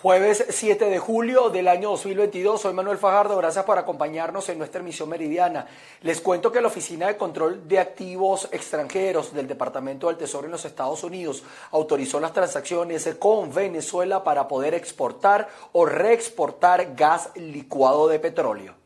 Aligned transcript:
Jueves 0.00 0.44
7 0.48 0.84
de 0.84 1.00
julio 1.00 1.50
del 1.50 1.66
año 1.66 1.90
2022, 1.90 2.60
soy 2.60 2.72
Manuel 2.72 2.98
Fajardo, 2.98 3.36
gracias 3.36 3.64
por 3.64 3.78
acompañarnos 3.78 4.48
en 4.48 4.56
nuestra 4.56 4.80
emisión 4.80 5.08
meridiana. 5.08 5.66
Les 6.02 6.20
cuento 6.20 6.52
que 6.52 6.60
la 6.60 6.68
Oficina 6.68 7.08
de 7.08 7.16
Control 7.16 7.66
de 7.66 7.80
Activos 7.80 8.48
Extranjeros 8.52 9.34
del 9.34 9.48
Departamento 9.48 10.06
del 10.06 10.16
Tesoro 10.16 10.44
en 10.44 10.52
los 10.52 10.64
Estados 10.64 11.02
Unidos 11.02 11.42
autorizó 11.72 12.20
las 12.20 12.32
transacciones 12.32 13.12
con 13.18 13.52
Venezuela 13.52 14.22
para 14.22 14.46
poder 14.46 14.72
exportar 14.72 15.48
o 15.72 15.84
reexportar 15.84 16.94
gas 16.94 17.30
licuado 17.34 18.06
de 18.06 18.20
petróleo. 18.20 18.76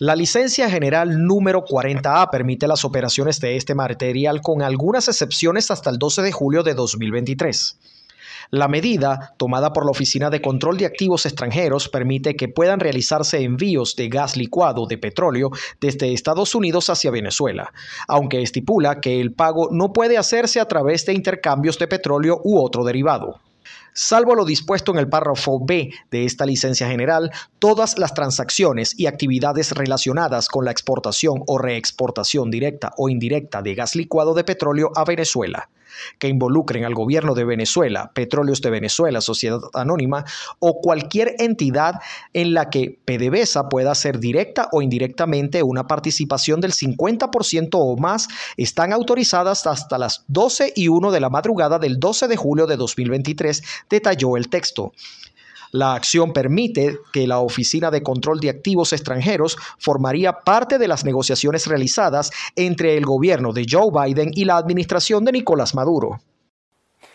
La 0.00 0.16
licencia 0.16 0.68
general 0.68 1.24
número 1.24 1.64
40A 1.64 2.28
permite 2.30 2.66
las 2.66 2.84
operaciones 2.84 3.38
de 3.38 3.54
este 3.54 3.76
material 3.76 4.40
con 4.40 4.62
algunas 4.62 5.06
excepciones 5.06 5.70
hasta 5.70 5.90
el 5.90 5.98
12 5.98 6.22
de 6.22 6.32
julio 6.32 6.64
de 6.64 6.74
2023. 6.74 7.78
La 8.50 8.68
medida, 8.68 9.34
tomada 9.36 9.72
por 9.72 9.84
la 9.84 9.90
Oficina 9.90 10.30
de 10.30 10.40
Control 10.40 10.76
de 10.76 10.86
Activos 10.86 11.26
Extranjeros, 11.26 11.88
permite 11.88 12.36
que 12.36 12.48
puedan 12.48 12.80
realizarse 12.80 13.42
envíos 13.42 13.96
de 13.96 14.08
gas 14.08 14.36
licuado 14.36 14.86
de 14.86 14.98
petróleo 14.98 15.50
desde 15.80 16.12
Estados 16.12 16.54
Unidos 16.54 16.90
hacia 16.90 17.10
Venezuela, 17.10 17.72
aunque 18.08 18.42
estipula 18.42 19.00
que 19.00 19.20
el 19.20 19.32
pago 19.32 19.68
no 19.70 19.92
puede 19.92 20.18
hacerse 20.18 20.60
a 20.60 20.68
través 20.68 21.06
de 21.06 21.14
intercambios 21.14 21.78
de 21.78 21.88
petróleo 21.88 22.40
u 22.44 22.60
otro 22.60 22.84
derivado. 22.84 23.40
Salvo 23.96 24.34
lo 24.34 24.44
dispuesto 24.44 24.90
en 24.90 24.98
el 24.98 25.08
párrafo 25.08 25.64
B 25.64 25.90
de 26.10 26.24
esta 26.24 26.44
licencia 26.44 26.88
general, 26.88 27.30
todas 27.60 27.96
las 27.96 28.12
transacciones 28.12 28.98
y 28.98 29.06
actividades 29.06 29.70
relacionadas 29.70 30.48
con 30.48 30.64
la 30.64 30.72
exportación 30.72 31.44
o 31.46 31.58
reexportación 31.58 32.50
directa 32.50 32.92
o 32.96 33.08
indirecta 33.08 33.62
de 33.62 33.76
gas 33.76 33.94
licuado 33.94 34.34
de 34.34 34.42
petróleo 34.42 34.90
a 34.96 35.04
Venezuela, 35.04 35.68
que 36.18 36.28
involucren 36.28 36.84
al 36.84 36.94
gobierno 36.94 37.34
de 37.34 37.44
Venezuela, 37.44 38.10
Petróleos 38.14 38.60
de 38.60 38.70
Venezuela, 38.70 39.20
Sociedad 39.20 39.60
Anónima 39.72 40.24
o 40.58 40.80
cualquier 40.80 41.34
entidad 41.38 42.00
en 42.32 42.54
la 42.54 42.70
que 42.70 42.98
PDVSA 43.04 43.68
pueda 43.68 43.92
hacer 43.92 44.18
directa 44.18 44.68
o 44.72 44.82
indirectamente 44.82 45.62
una 45.62 45.86
participación 45.86 46.60
del 46.60 46.72
50% 46.72 47.70
o 47.72 47.96
más, 47.96 48.28
están 48.56 48.92
autorizadas 48.92 49.66
hasta 49.66 49.98
las 49.98 50.24
12 50.28 50.72
y 50.76 50.88
1 50.88 51.10
de 51.10 51.20
la 51.20 51.30
madrugada 51.30 51.78
del 51.78 51.98
12 51.98 52.28
de 52.28 52.36
julio 52.36 52.66
de 52.66 52.76
2023, 52.76 53.62
detalló 53.88 54.36
el 54.36 54.48
texto. 54.48 54.92
La 55.74 55.94
acción 55.94 56.32
permite 56.32 57.00
que 57.12 57.26
la 57.26 57.40
Oficina 57.40 57.90
de 57.90 58.00
Control 58.00 58.38
de 58.38 58.48
Activos 58.48 58.92
Extranjeros 58.92 59.56
formaría 59.80 60.44
parte 60.44 60.78
de 60.78 60.86
las 60.86 61.04
negociaciones 61.04 61.66
realizadas 61.66 62.30
entre 62.54 62.96
el 62.96 63.04
gobierno 63.04 63.52
de 63.52 63.66
Joe 63.68 63.90
Biden 63.90 64.30
y 64.32 64.44
la 64.44 64.56
administración 64.56 65.24
de 65.24 65.32
Nicolás 65.32 65.74
Maduro. 65.74 66.20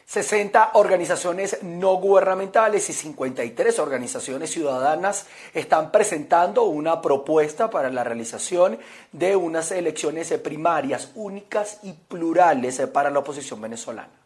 60 0.07 0.71
organizaciones 0.73 1.63
no 1.63 1.95
gubernamentales 2.01 2.89
y 2.89 2.93
53 2.93 3.79
organizaciones 3.79 4.51
ciudadanas 4.51 5.27
están 5.53 5.89
presentando 5.89 6.63
una 6.63 7.01
propuesta 7.01 7.69
para 7.69 7.89
la 7.89 8.03
realización 8.03 8.77
de 9.13 9.37
unas 9.37 9.71
elecciones 9.71 10.33
primarias 10.43 11.11
únicas 11.15 11.79
y 11.83 11.93
plurales 11.93 12.81
para 12.91 13.09
la 13.09 13.19
oposición 13.19 13.61
venezolana. 13.61 14.18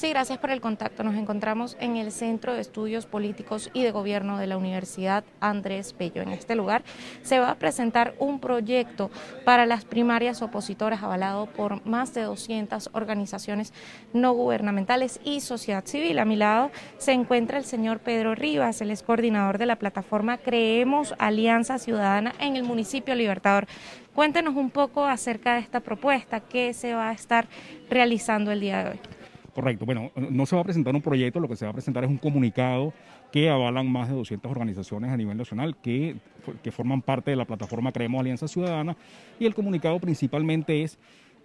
Sí, 0.00 0.08
gracias 0.08 0.38
por 0.38 0.48
el 0.48 0.62
contacto. 0.62 1.04
Nos 1.04 1.14
encontramos 1.14 1.76
en 1.78 1.98
el 1.98 2.10
Centro 2.10 2.54
de 2.54 2.62
Estudios 2.62 3.04
Políticos 3.04 3.68
y 3.74 3.82
de 3.82 3.90
Gobierno 3.90 4.38
de 4.38 4.46
la 4.46 4.56
Universidad 4.56 5.24
Andrés 5.40 5.94
Bello. 5.98 6.22
En 6.22 6.30
este 6.30 6.54
lugar 6.54 6.84
se 7.20 7.38
va 7.38 7.50
a 7.50 7.58
presentar 7.58 8.14
un 8.18 8.40
proyecto 8.40 9.10
para 9.44 9.66
las 9.66 9.84
primarias 9.84 10.40
opositoras 10.40 11.02
avalado 11.02 11.44
por 11.44 11.84
más 11.84 12.14
de 12.14 12.22
200 12.22 12.88
organizaciones 12.94 13.74
no 14.14 14.32
gubernamentales 14.32 15.20
y 15.22 15.42
sociedad 15.42 15.84
civil. 15.84 16.18
A 16.18 16.24
mi 16.24 16.36
lado 16.36 16.70
se 16.96 17.12
encuentra 17.12 17.58
el 17.58 17.66
señor 17.66 17.98
Pedro 17.98 18.34
Rivas, 18.34 18.80
el 18.80 18.92
es 18.92 19.02
coordinador 19.02 19.58
de 19.58 19.66
la 19.66 19.76
plataforma 19.76 20.38
Creemos 20.38 21.14
Alianza 21.18 21.78
Ciudadana 21.78 22.32
en 22.38 22.56
el 22.56 22.62
municipio 22.62 23.14
Libertador. 23.14 23.66
Cuéntenos 24.14 24.56
un 24.56 24.70
poco 24.70 25.04
acerca 25.04 25.56
de 25.56 25.60
esta 25.60 25.80
propuesta 25.80 26.40
que 26.40 26.72
se 26.72 26.94
va 26.94 27.10
a 27.10 27.12
estar 27.12 27.48
realizando 27.90 28.50
el 28.50 28.60
día 28.60 28.82
de 28.82 28.90
hoy. 28.92 29.19
Correcto. 29.54 29.84
Bueno, 29.84 30.10
no 30.16 30.46
se 30.46 30.54
va 30.54 30.62
a 30.62 30.64
presentar 30.64 30.94
un 30.94 31.02
proyecto, 31.02 31.40
lo 31.40 31.48
que 31.48 31.56
se 31.56 31.64
va 31.64 31.70
a 31.70 31.74
presentar 31.74 32.04
es 32.04 32.10
un 32.10 32.18
comunicado 32.18 32.92
que 33.32 33.48
avalan 33.48 33.90
más 33.90 34.08
de 34.08 34.14
200 34.14 34.50
organizaciones 34.50 35.10
a 35.10 35.16
nivel 35.16 35.36
nacional 35.36 35.76
que, 35.76 36.16
que 36.62 36.70
forman 36.70 37.02
parte 37.02 37.30
de 37.30 37.36
la 37.36 37.44
plataforma 37.44 37.92
Creemos 37.92 38.20
Alianza 38.20 38.48
Ciudadana 38.48 38.96
y 39.38 39.46
el 39.46 39.54
comunicado 39.54 39.98
principalmente 39.98 40.82
es 40.82 40.98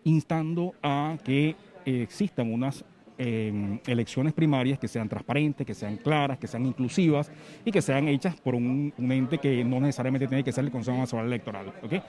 instando 0.03 0.73
a 0.83 1.17
que 1.23 1.55
existan 1.85 2.51
unas 2.51 2.83
elecciones 3.17 4.33
primarias 4.33 4.77
que 4.77 4.87
sean 4.87 5.07
transparentes, 5.07 5.65
que 5.65 5.73
sean 5.73 5.97
claras, 5.97 6.37
que 6.37 6.47
sean 6.47 6.65
inclusivas 6.65 7.31
y 7.63 7.71
que 7.71 7.81
sean 7.81 8.07
hechas 8.07 8.35
por 8.35 8.55
un, 8.55 8.93
ente 8.97 9.37
que 9.37 9.63
no 9.63 9.79
necesariamente 9.79 10.27
tiene 10.27 10.43
que 10.43 10.51
ser 10.51 10.65
el 10.65 10.71
Consejo 10.71 10.97
Nacional 10.97 11.27
Electoral. 11.27 11.73
¿okay? 11.81 12.01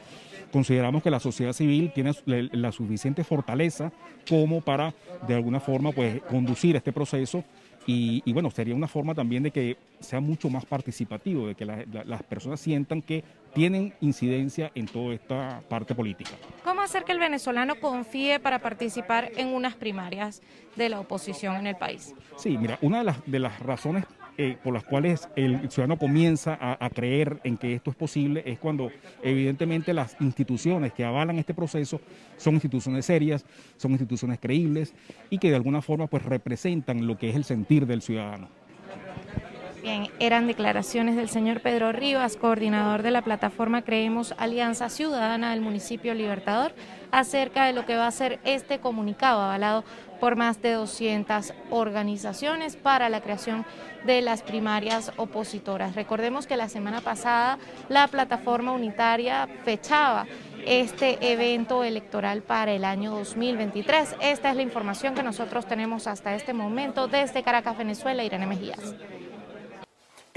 Consideramos 0.52 1.02
que 1.02 1.10
la 1.10 1.20
sociedad 1.20 1.52
civil 1.52 1.92
tiene 1.94 2.12
la 2.26 2.72
suficiente 2.72 3.24
fortaleza 3.24 3.92
como 4.28 4.60
para, 4.60 4.94
de 5.26 5.34
alguna 5.34 5.60
forma, 5.60 5.92
pues, 5.92 6.20
conducir 6.22 6.76
este 6.76 6.92
proceso 6.92 7.44
y, 7.86 8.32
bueno, 8.32 8.50
sería 8.50 8.74
una 8.74 8.88
forma 8.88 9.14
también 9.14 9.44
de 9.44 9.50
que 9.52 9.76
sea 10.00 10.20
mucho 10.20 10.50
más 10.50 10.66
participativo, 10.66 11.46
de 11.46 11.54
que 11.54 11.64
las 11.64 12.22
personas 12.24 12.60
sientan 12.60 13.00
que 13.00 13.22
tienen 13.54 13.94
incidencia 14.00 14.70
en 14.74 14.86
toda 14.86 15.14
esta 15.14 15.62
parte 15.68 15.94
política. 15.94 16.32
¿Cómo 16.64 16.82
hacer 16.82 17.04
que 17.04 17.12
el 17.12 17.18
venezolano 17.18 17.76
confíe 17.80 18.38
para 18.38 18.58
participar 18.58 19.30
en 19.36 19.48
unas 19.48 19.74
primarias 19.74 20.42
de 20.74 20.88
la 20.88 21.00
oposición 21.00 21.56
en 21.56 21.66
el 21.68 21.76
país? 21.76 22.14
Sí, 22.36 22.58
mira, 22.58 22.78
una 22.82 22.98
de 22.98 23.04
las, 23.04 23.16
de 23.24 23.38
las 23.38 23.58
razones 23.60 24.04
eh, 24.38 24.56
por 24.62 24.74
las 24.74 24.84
cuales 24.84 25.28
el 25.36 25.70
ciudadano 25.70 25.98
comienza 25.98 26.58
a, 26.60 26.90
creer 26.90 27.40
en 27.44 27.56
que 27.56 27.74
esto 27.74 27.90
es 27.90 27.96
posible 27.96 28.42
es 28.46 28.58
cuando 28.58 28.90
evidentemente 29.22 29.94
las 29.94 30.16
instituciones 30.20 30.92
que 30.92 31.04
avalan 31.04 31.38
este 31.38 31.54
proceso 31.54 32.00
son 32.36 32.54
instituciones 32.54 33.06
serias, 33.06 33.44
son 33.76 33.92
instituciones 33.92 34.38
creíbles 34.40 34.94
y 35.30 35.38
que 35.38 35.50
de 35.50 35.56
alguna 35.56 35.82
forma 35.82 36.06
pues 36.06 36.22
representan 36.24 37.06
lo 37.06 37.16
que 37.16 37.30
es 37.30 37.36
el 37.36 37.44
sentir 37.44 37.86
del 37.86 38.02
ciudadano. 38.02 38.48
Eran 40.18 40.48
declaraciones 40.48 41.14
del 41.14 41.28
señor 41.28 41.60
Pedro 41.60 41.92
Rivas, 41.92 42.36
coordinador 42.36 43.02
de 43.02 43.12
la 43.12 43.22
plataforma 43.22 43.82
Creemos 43.82 44.34
Alianza 44.36 44.88
Ciudadana 44.88 45.52
del 45.52 45.60
municipio 45.60 46.12
Libertador, 46.12 46.74
acerca 47.12 47.66
de 47.66 47.72
lo 47.72 47.86
que 47.86 47.94
va 47.94 48.08
a 48.08 48.10
ser 48.10 48.40
este 48.42 48.80
comunicado 48.80 49.42
avalado 49.42 49.84
por 50.18 50.34
más 50.34 50.60
de 50.60 50.72
200 50.72 51.54
organizaciones 51.70 52.74
para 52.74 53.08
la 53.08 53.20
creación 53.20 53.64
de 54.04 54.22
las 54.22 54.42
primarias 54.42 55.12
opositoras. 55.18 55.94
Recordemos 55.94 56.48
que 56.48 56.56
la 56.56 56.68
semana 56.68 57.00
pasada 57.00 57.58
la 57.88 58.08
plataforma 58.08 58.72
unitaria 58.72 59.48
fechaba 59.64 60.26
este 60.66 61.32
evento 61.32 61.84
electoral 61.84 62.42
para 62.42 62.72
el 62.72 62.84
año 62.84 63.12
2023. 63.12 64.16
Esta 64.20 64.50
es 64.50 64.56
la 64.56 64.62
información 64.62 65.14
que 65.14 65.22
nosotros 65.22 65.66
tenemos 65.66 66.08
hasta 66.08 66.34
este 66.34 66.52
momento 66.52 67.06
desde 67.06 67.44
Caracas, 67.44 67.78
Venezuela. 67.78 68.24
Irene 68.24 68.46
Mejías. 68.46 68.96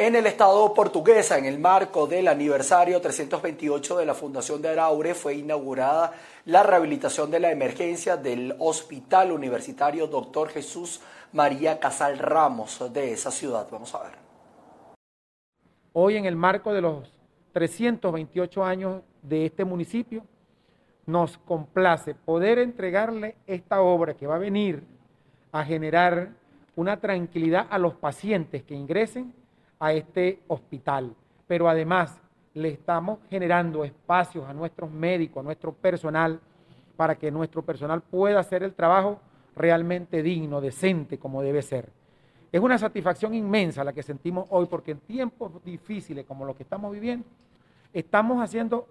En 0.02 0.16
el 0.16 0.28
Estado 0.28 0.74
portuguesa, 0.74 1.38
en 1.38 1.44
el 1.44 1.60
marco 1.60 2.08
del 2.08 2.30
aniversario 2.30 3.02
328 3.02 3.98
de 3.98 4.06
la 4.06 4.14
Fundación 4.14 4.62
de 4.62 4.70
Araure, 4.70 5.14
fue 5.14 5.36
inaugurada 5.36 6.14
la 6.46 6.64
rehabilitación 6.64 7.30
de 7.30 7.42
la 7.42 7.52
emergencia 7.52 8.16
del 8.16 8.56
Hospital 8.60 9.34
Universitario 9.34 10.08
Dr. 10.08 10.52
Jesús 10.52 11.02
María 11.34 11.82
Casal 11.82 12.18
Ramos 12.18 12.82
de 12.94 13.12
esa 13.12 13.30
ciudad. 13.30 13.68
Vamos 13.70 13.94
a 13.94 14.04
ver. 14.04 14.12
Hoy 15.92 16.16
en 16.16 16.24
el 16.24 16.38
marco 16.38 16.72
de 16.72 16.80
los 16.80 17.12
328 17.52 18.64
años 18.64 19.02
de 19.22 19.48
este 19.48 19.66
municipio, 19.66 20.24
nos 21.08 21.38
complace 21.40 22.16
poder 22.16 22.60
entregarle 22.60 23.36
esta 23.46 23.82
obra 23.82 24.14
que 24.14 24.28
va 24.28 24.36
a 24.36 24.40
venir 24.40 24.82
a 25.52 25.66
generar 25.66 26.30
una 26.78 27.02
tranquilidad 27.02 27.68
a 27.70 27.78
los 27.78 27.96
pacientes 27.96 28.64
que 28.64 28.76
ingresen 28.76 29.38
a 29.80 29.94
este 29.94 30.42
hospital. 30.48 31.16
Pero 31.48 31.70
además 31.70 32.20
le 32.54 32.70
estamos 32.70 33.20
generando 33.30 33.84
espacios 33.84 34.48
a 34.48 34.54
nuestros 34.54 34.92
médicos, 34.92 35.42
a 35.42 35.44
nuestro 35.44 35.74
personal, 35.74 36.40
para 36.96 37.16
que 37.16 37.32
nuestro 37.32 37.62
personal 37.62 38.02
pueda 38.02 38.40
hacer 38.40 38.64
el 38.64 38.74
trabajo 38.74 39.20
realmente 39.56 40.22
digno, 40.22 40.62
decente, 40.62 41.18
como 41.18 41.42
debe 41.42 41.62
ser. 41.62 41.90
Es 42.52 42.60
una 42.60 42.78
satisfacción 42.78 43.34
inmensa 43.34 43.84
la 43.84 43.94
que 43.94 44.04
sentimos 44.04 44.48
hoy, 44.50 44.66
porque 44.66 44.92
en 44.92 45.00
tiempos 45.00 45.64
difíciles 45.64 46.26
como 46.26 46.46
los 46.46 46.56
que 46.56 46.64
estamos 46.64 46.92
viviendo, 46.92 47.26
estamos 47.94 48.42
haciendo 48.42 48.88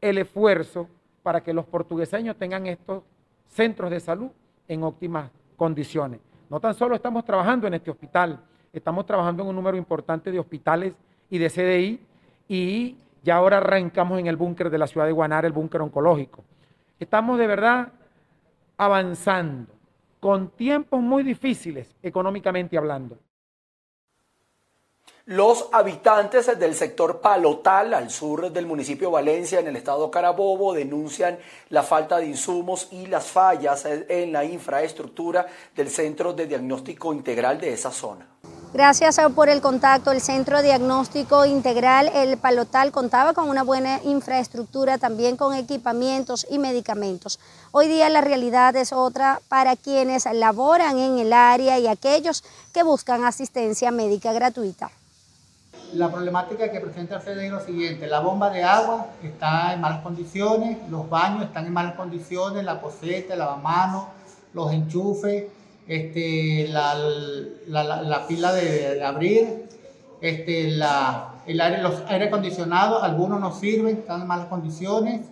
el 0.00 0.18
esfuerzo 0.18 0.88
para 1.22 1.42
que 1.42 1.52
los 1.52 1.64
portugueseños 1.64 2.36
tengan 2.36 2.66
estos 2.66 3.04
centros 3.46 3.90
de 3.90 4.00
salud 4.00 4.30
en 4.66 4.82
óptimas 4.82 5.30
condiciones. 5.56 6.20
No 6.50 6.58
tan 6.60 6.74
solo 6.74 6.96
estamos 6.96 7.24
trabajando 7.24 7.66
en 7.66 7.74
este 7.74 7.90
hospital, 7.90 8.40
estamos 8.72 9.06
trabajando 9.06 9.42
en 9.42 9.50
un 9.50 9.56
número 9.56 9.76
importante 9.76 10.30
de 10.30 10.38
hospitales 10.38 10.94
y 11.28 11.38
de 11.38 11.50
CDI 11.50 12.00
y 12.48 12.96
ya 13.22 13.36
ahora 13.36 13.58
arrancamos 13.58 14.18
en 14.18 14.26
el 14.26 14.36
búnker 14.36 14.70
de 14.70 14.78
la 14.78 14.86
ciudad 14.86 15.06
de 15.06 15.12
Guanare, 15.12 15.46
el 15.46 15.52
búnker 15.52 15.80
oncológico. 15.82 16.42
Estamos 16.98 17.38
de 17.38 17.46
verdad 17.46 17.92
avanzando 18.76 19.72
con 20.20 20.50
tiempos 20.50 21.00
muy 21.00 21.22
difíciles 21.22 21.94
económicamente 22.02 22.78
hablando. 22.78 23.18
Los 25.26 25.68
habitantes 25.72 26.58
del 26.58 26.74
sector 26.74 27.20
Palotal, 27.20 27.94
al 27.94 28.10
sur 28.10 28.50
del 28.50 28.66
municipio 28.66 29.08
Valencia, 29.08 29.60
en 29.60 29.68
el 29.68 29.76
estado 29.76 30.10
Carabobo, 30.10 30.74
denuncian 30.74 31.38
la 31.68 31.84
falta 31.84 32.18
de 32.18 32.26
insumos 32.26 32.88
y 32.90 33.06
las 33.06 33.28
fallas 33.28 33.84
en 33.86 34.32
la 34.32 34.44
infraestructura 34.44 35.46
del 35.76 35.90
Centro 35.90 36.32
de 36.32 36.48
Diagnóstico 36.48 37.12
Integral 37.12 37.60
de 37.60 37.72
esa 37.72 37.92
zona. 37.92 38.26
Gracias 38.74 39.20
por 39.34 39.50
el 39.50 39.60
contacto. 39.60 40.12
El 40.12 40.22
Centro 40.22 40.62
Diagnóstico 40.62 41.44
Integral, 41.44 42.10
el 42.14 42.38
Palotal, 42.38 42.90
contaba 42.90 43.34
con 43.34 43.50
una 43.50 43.62
buena 43.62 44.00
infraestructura, 44.02 44.96
también 44.96 45.36
con 45.36 45.54
equipamientos 45.54 46.46
y 46.50 46.58
medicamentos. 46.58 47.38
Hoy 47.70 47.86
día 47.88 48.08
la 48.08 48.22
realidad 48.22 48.74
es 48.76 48.94
otra 48.94 49.42
para 49.48 49.76
quienes 49.76 50.24
laboran 50.32 50.98
en 50.98 51.18
el 51.18 51.34
área 51.34 51.78
y 51.78 51.86
aquellos 51.86 52.44
que 52.72 52.82
buscan 52.82 53.24
asistencia 53.24 53.90
médica 53.90 54.32
gratuita 54.32 54.90
la 55.94 56.10
problemática 56.10 56.70
que 56.70 56.80
presenta 56.80 57.20
el 57.26 57.38
es 57.38 57.52
lo 57.52 57.60
siguiente, 57.60 58.06
la 58.06 58.20
bomba 58.20 58.48
de 58.48 58.64
agua 58.64 59.08
está 59.22 59.74
en 59.74 59.82
malas 59.82 60.02
condiciones, 60.02 60.78
los 60.88 61.08
baños 61.10 61.44
están 61.44 61.66
en 61.66 61.72
malas 61.74 61.96
condiciones, 61.96 62.64
la 62.64 62.80
poseta, 62.80 63.34
el 63.34 63.38
lavamanos, 63.38 64.06
los 64.54 64.72
enchufes, 64.72 65.44
este, 65.88 66.68
la, 66.68 68.24
pila 68.28 68.52
de, 68.52 69.04
abrir, 69.04 69.66
este, 70.20 70.68
el 70.68 71.60
aire, 71.60 71.82
los 71.82 72.02
aire 72.08 72.26
acondicionados, 72.26 73.02
algunos 73.02 73.40
no 73.40 73.52
sirven, 73.52 73.98
están 73.98 74.22
en 74.22 74.26
malas 74.26 74.46
condiciones, 74.46 75.22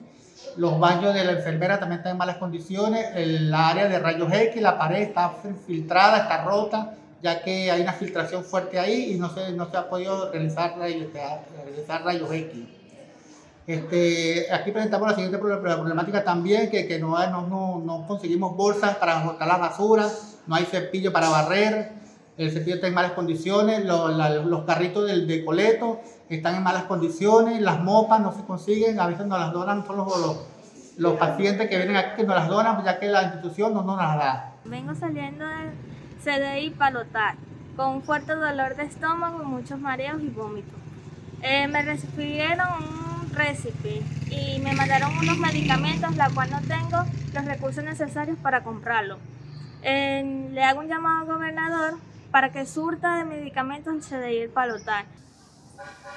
los 0.56 0.79
baños 0.79 1.14
de 1.14 1.25
la 1.25 1.32
enfermera 1.32 1.79
también 1.79 1.99
están 2.00 2.12
en 2.12 2.19
malas 2.19 2.38
condiciones, 2.38 3.06
el 3.14 3.52
área 3.55 3.88
de 3.88 3.99
rayos 3.99 4.32
X, 4.32 4.61
la 4.61 4.79
pared 4.79 5.02
está 5.02 5.35
filtrada, 5.67 6.19
está 6.19 6.44
rota, 6.44 6.94
ya 7.23 7.43
que 7.43 7.70
hay 7.70 7.82
una 7.82 7.93
filtración 7.93 8.44
fuerte 8.44 8.79
ahí 8.79 9.12
y 9.12 9.19
no 9.19 9.29
se, 9.32 9.52
no 9.52 9.70
se 9.70 9.76
ha 9.76 9.88
podido 9.88 10.32
realizar, 10.32 10.76
realizar 10.79 12.05
rayos 12.05 12.32
X. 12.32 12.81
Este, 13.67 14.52
aquí 14.52 14.73
presentamos 14.73 15.08
la 15.08 15.14
siguiente 15.14 15.38
problemática 15.38 16.25
también, 16.25 16.70
que, 16.70 16.88
que 16.88 16.99
no, 16.99 17.14
no, 17.31 17.79
no, 17.79 18.06
conseguimos 18.06 18.56
bolsas 18.56 18.97
para 18.97 19.23
botar 19.23 19.47
la 19.47 19.58
basura, 19.58 20.08
no 20.50 20.56
hay 20.56 20.64
cepillo 20.64 21.12
para 21.12 21.29
barrer, 21.29 21.93
el 22.37 22.50
cepillo 22.50 22.75
está 22.75 22.88
en 22.88 22.94
malas 22.94 23.12
condiciones, 23.12 23.85
los, 23.85 24.64
carritos 24.64 25.06
del, 25.06 25.29
de 25.29 25.44
coleto 25.44 26.00
están 26.29 26.56
en 26.56 26.64
malas 26.64 26.85
condiciones, 26.85 27.61
las 27.61 27.81
mopas 27.81 28.19
no 28.19 28.32
se 28.32 28.43
consiguen, 28.43 28.99
a 28.99 29.06
veces 29.06 29.26
nos 29.26 29.38
las 29.38 29.52
donan 29.52 29.87
son 29.87 29.99
los, 29.99 30.08
los, 30.97 31.14
pacientes 31.14 31.69
que 31.69 31.76
vienen 31.76 31.94
aquí 31.94 32.17
que 32.17 32.25
nos 32.25 32.35
las 32.35 32.49
donan, 32.49 32.85
ya 32.85 32.99
que 32.99 33.06
la 33.06 33.23
institución 33.23 33.75
no 33.75 33.85
nos 33.85 33.97
las 33.97 34.17
da. 34.17 34.52
Vengo 34.64 34.93
saliendo 34.97 35.47
del 35.47 35.70
CDI 36.25 36.70
palotar, 36.70 37.37
con 37.76 37.94
un 37.94 38.02
fuerte 38.02 38.35
dolor 38.35 38.75
de 38.75 38.82
estómago, 38.87 39.44
muchos 39.44 39.79
mareos 39.79 40.20
y 40.20 40.31
vómitos. 40.31 40.75
Eh, 41.43 41.69
me 41.69 41.82
recibieron 41.82 42.67
un 43.23 43.32
récipe 43.32 44.02
y 44.32 44.58
me 44.58 44.73
mandaron 44.75 45.17
unos 45.17 45.38
medicamentos, 45.38 46.17
la 46.17 46.29
cual 46.31 46.50
no 46.50 46.61
tengo 46.62 47.05
los 47.35 47.44
recursos 47.44 47.85
necesarios 47.85 48.37
para 48.43 48.64
comprarlo. 48.64 49.19
Le 49.82 50.62
hago 50.62 50.80
un 50.80 50.88
llamado 50.88 51.20
al 51.20 51.26
gobernador 51.26 51.98
para 52.30 52.52
que 52.52 52.66
surta 52.66 53.16
de 53.16 53.24
medicamentos 53.24 53.94
el 53.94 54.02
CDI 54.02 54.38
el 54.38 54.50
palotar. 54.50 55.04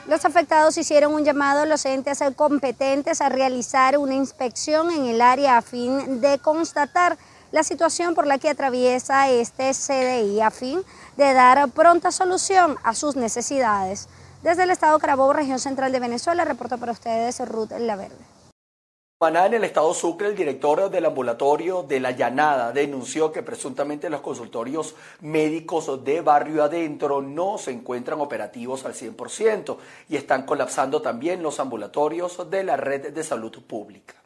Los 0.08 0.26
afectados 0.26 0.78
hicieron 0.78 1.14
un 1.14 1.24
llamado 1.24 1.62
a 1.62 1.66
los 1.66 1.86
entes 1.86 2.20
competentes 2.36 3.22
a 3.22 3.30
realizar 3.30 3.98
una 3.98 4.14
inspección 4.14 4.92
en 4.92 5.06
el 5.06 5.22
área 5.22 5.58
a 5.58 5.62
fin 5.62 6.20
de 6.20 6.40
constatar 6.40 7.18
la 7.54 7.64
situación 7.64 8.14
por 8.16 8.28
la 8.28 8.38
que 8.38 8.50
atraviesa 8.50 9.30
este 9.30 9.72
CDI 9.72 10.42
a 10.42 10.52
fin 10.52 10.82
de 11.16 11.34
dar 11.34 11.70
pronta 11.70 12.12
solución 12.12 12.78
a 12.84 12.94
sus 12.96 13.16
necesidades. 13.16 14.10
Desde 14.42 14.64
el 14.64 14.72
Estado 14.72 15.00
Carabobo, 15.00 15.32
región 15.32 15.60
central 15.60 15.94
de 15.94 16.00
Venezuela, 16.02 16.44
reporta 16.44 16.76
para 16.78 16.92
ustedes 16.92 17.40
Ruth 17.48 17.72
En 19.26 19.54
el 19.54 19.64
estado 19.64 19.94
Sucre, 19.94 20.28
el 20.28 20.36
director 20.36 20.90
del 20.90 21.06
ambulatorio 21.06 21.84
de 21.84 22.02
La 22.02 22.12
Llanada 22.12 22.74
denunció 22.74 23.32
que 23.32 23.42
presuntamente 23.42 24.10
los 24.10 24.20
consultorios 24.20 24.96
médicos 25.22 26.04
de 26.04 26.20
barrio 26.20 26.62
adentro 26.62 27.22
no 27.22 27.58
se 27.58 27.72
encuentran 27.72 28.20
operativos 28.20 28.84
al 28.84 28.94
100% 28.94 29.78
y 30.10 30.18
están 30.18 30.46
colapsando 30.46 31.02
también 31.02 31.42
los 31.42 31.62
ambulatorios 31.62 32.50
de 32.50 32.66
la 32.66 32.76
red 32.76 33.14
de 33.14 33.24
salud 33.24 33.58
pública. 33.66 34.23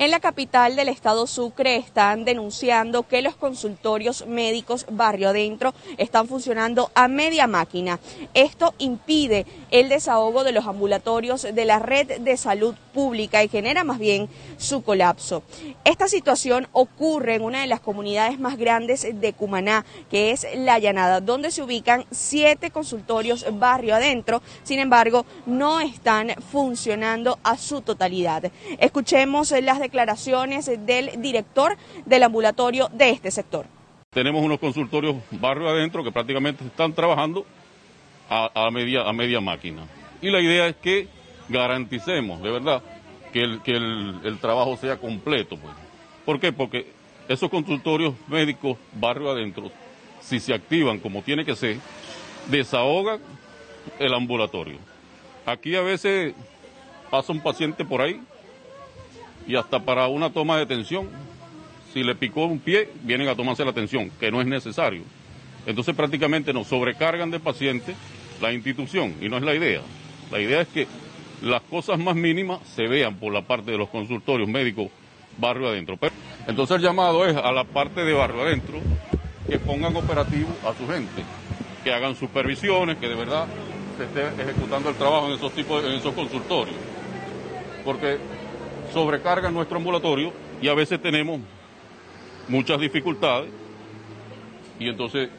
En 0.00 0.10
la 0.10 0.20
capital 0.20 0.76
del 0.76 0.88
estado 0.88 1.26
Sucre 1.26 1.76
están 1.76 2.24
denunciando 2.24 3.06
que 3.06 3.20
los 3.20 3.36
consultorios 3.36 4.26
médicos 4.26 4.86
barrio 4.90 5.28
adentro 5.28 5.74
están 5.98 6.26
funcionando 6.26 6.90
a 6.94 7.06
media 7.06 7.46
máquina. 7.46 8.00
Esto 8.32 8.72
impide 8.78 9.44
el 9.70 9.90
desahogo 9.90 10.42
de 10.42 10.52
los 10.52 10.66
ambulatorios 10.66 11.42
de 11.42 11.64
la 11.66 11.80
red 11.80 12.18
de 12.18 12.38
salud 12.38 12.74
pública 12.94 13.44
y 13.44 13.48
genera 13.48 13.84
más 13.84 13.98
bien 13.98 14.30
su 14.56 14.82
colapso. 14.82 15.42
Esta 15.84 16.08
situación 16.08 16.66
ocurre 16.72 17.34
en 17.34 17.42
una 17.42 17.60
de 17.60 17.66
las 17.66 17.80
comunidades 17.80 18.40
más 18.40 18.56
grandes 18.56 19.06
de 19.20 19.32
Cumaná, 19.34 19.84
que 20.10 20.30
es 20.30 20.46
La 20.54 20.78
Llanada, 20.78 21.20
donde 21.20 21.50
se 21.50 21.62
ubican 21.62 22.06
siete 22.10 22.70
consultorios 22.70 23.44
barrio 23.52 23.96
adentro, 23.96 24.40
sin 24.62 24.78
embargo, 24.78 25.26
no 25.44 25.78
están 25.78 26.30
funcionando 26.50 27.38
a 27.42 27.58
su 27.58 27.82
totalidad. 27.82 28.50
Escuchemos 28.78 29.50
las 29.50 29.78
declaraciones 29.78 29.89
del 29.90 31.22
director 31.22 31.76
del 32.06 32.22
ambulatorio 32.22 32.88
de 32.92 33.10
este 33.10 33.30
sector. 33.30 33.66
Tenemos 34.10 34.42
unos 34.42 34.58
consultorios 34.58 35.16
barrio 35.30 35.68
adentro 35.68 36.02
que 36.02 36.10
prácticamente 36.10 36.64
están 36.64 36.92
trabajando 36.92 37.46
a, 38.28 38.70
media, 38.70 39.08
a 39.08 39.12
media 39.12 39.40
máquina. 39.40 39.82
Y 40.22 40.30
la 40.30 40.40
idea 40.40 40.66
es 40.68 40.76
que 40.76 41.08
garanticemos, 41.48 42.42
de 42.42 42.50
verdad, 42.50 42.82
que 43.32 43.40
el, 43.40 43.62
que 43.62 43.76
el, 43.76 44.38
trabajo 44.40 44.76
sea 44.76 44.96
completo. 44.98 45.56
Pues. 45.56 45.74
¿Por 46.24 46.40
qué? 46.40 46.52
Porque 46.52 46.92
esos 47.28 47.50
consultorios 47.50 48.14
médicos 48.28 48.78
barrio 48.94 49.30
adentro, 49.30 49.70
si 50.20 50.40
se 50.40 50.54
activan 50.54 50.98
como 50.98 51.22
tiene 51.22 51.44
que 51.44 51.56
ser, 51.56 51.78
desahogan 52.48 53.20
el 53.98 54.14
ambulatorio. 54.14 54.78
Aquí 55.46 55.74
a 55.74 55.82
veces 55.82 56.34
pasa 57.10 57.32
un 57.32 57.40
paciente 57.40 57.84
por 57.84 58.00
ahí 58.00 58.20
y 59.46 59.56
hasta 59.56 59.80
para 59.80 60.08
una 60.08 60.30
toma 60.30 60.58
de 60.58 60.66
tensión, 60.66 61.08
si 61.92 62.02
le 62.02 62.14
picó 62.14 62.44
un 62.44 62.60
pie, 62.60 62.88
vienen 63.02 63.28
a 63.28 63.34
tomarse 63.34 63.64
la 63.64 63.70
atención, 63.70 64.10
que 64.20 64.30
no 64.30 64.40
es 64.40 64.46
necesario. 64.46 65.02
Entonces 65.66 65.94
prácticamente 65.94 66.52
nos 66.52 66.68
sobrecargan 66.68 67.30
de 67.30 67.40
pacientes 67.40 67.96
la 68.40 68.52
institución 68.52 69.14
y 69.20 69.28
no 69.28 69.36
es 69.36 69.42
la 69.42 69.54
idea. 69.54 69.82
La 70.30 70.40
idea 70.40 70.60
es 70.60 70.68
que 70.68 70.86
las 71.42 71.62
cosas 71.62 71.98
más 71.98 72.14
mínimas 72.14 72.60
se 72.74 72.86
vean 72.86 73.16
por 73.16 73.32
la 73.32 73.42
parte 73.42 73.70
de 73.70 73.78
los 73.78 73.88
consultorios 73.88 74.48
médicos 74.48 74.88
barrio 75.38 75.68
adentro. 75.68 75.98
entonces 76.46 76.76
el 76.76 76.82
llamado 76.82 77.26
es 77.26 77.36
a 77.36 77.52
la 77.52 77.64
parte 77.64 78.04
de 78.04 78.12
barrio 78.12 78.42
adentro 78.42 78.80
que 79.48 79.58
pongan 79.58 79.96
operativo 79.96 80.50
a 80.64 80.74
su 80.74 80.86
gente, 80.86 81.22
que 81.82 81.92
hagan 81.92 82.14
supervisiones, 82.14 82.98
que 82.98 83.08
de 83.08 83.14
verdad 83.14 83.46
se 83.96 84.04
esté 84.04 84.42
ejecutando 84.42 84.90
el 84.90 84.96
trabajo 84.96 85.28
en 85.28 85.34
esos 85.34 85.52
tipos, 85.52 85.84
en 85.84 85.92
esos 85.92 86.14
consultorios. 86.14 86.76
Porque 87.84 88.18
sobrecargan 88.92 89.54
nuestro 89.54 89.76
ambulatorio 89.76 90.32
y 90.60 90.68
a 90.68 90.74
veces 90.74 91.00
tenemos 91.00 91.40
muchas 92.48 92.80
dificultades 92.80 93.50
y 94.78 94.88
entonces 94.88 95.30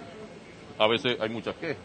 a 0.78 0.88
veces 0.88 1.18
hay 1.20 1.30
muchas 1.30 1.56
quejas. 1.56 1.84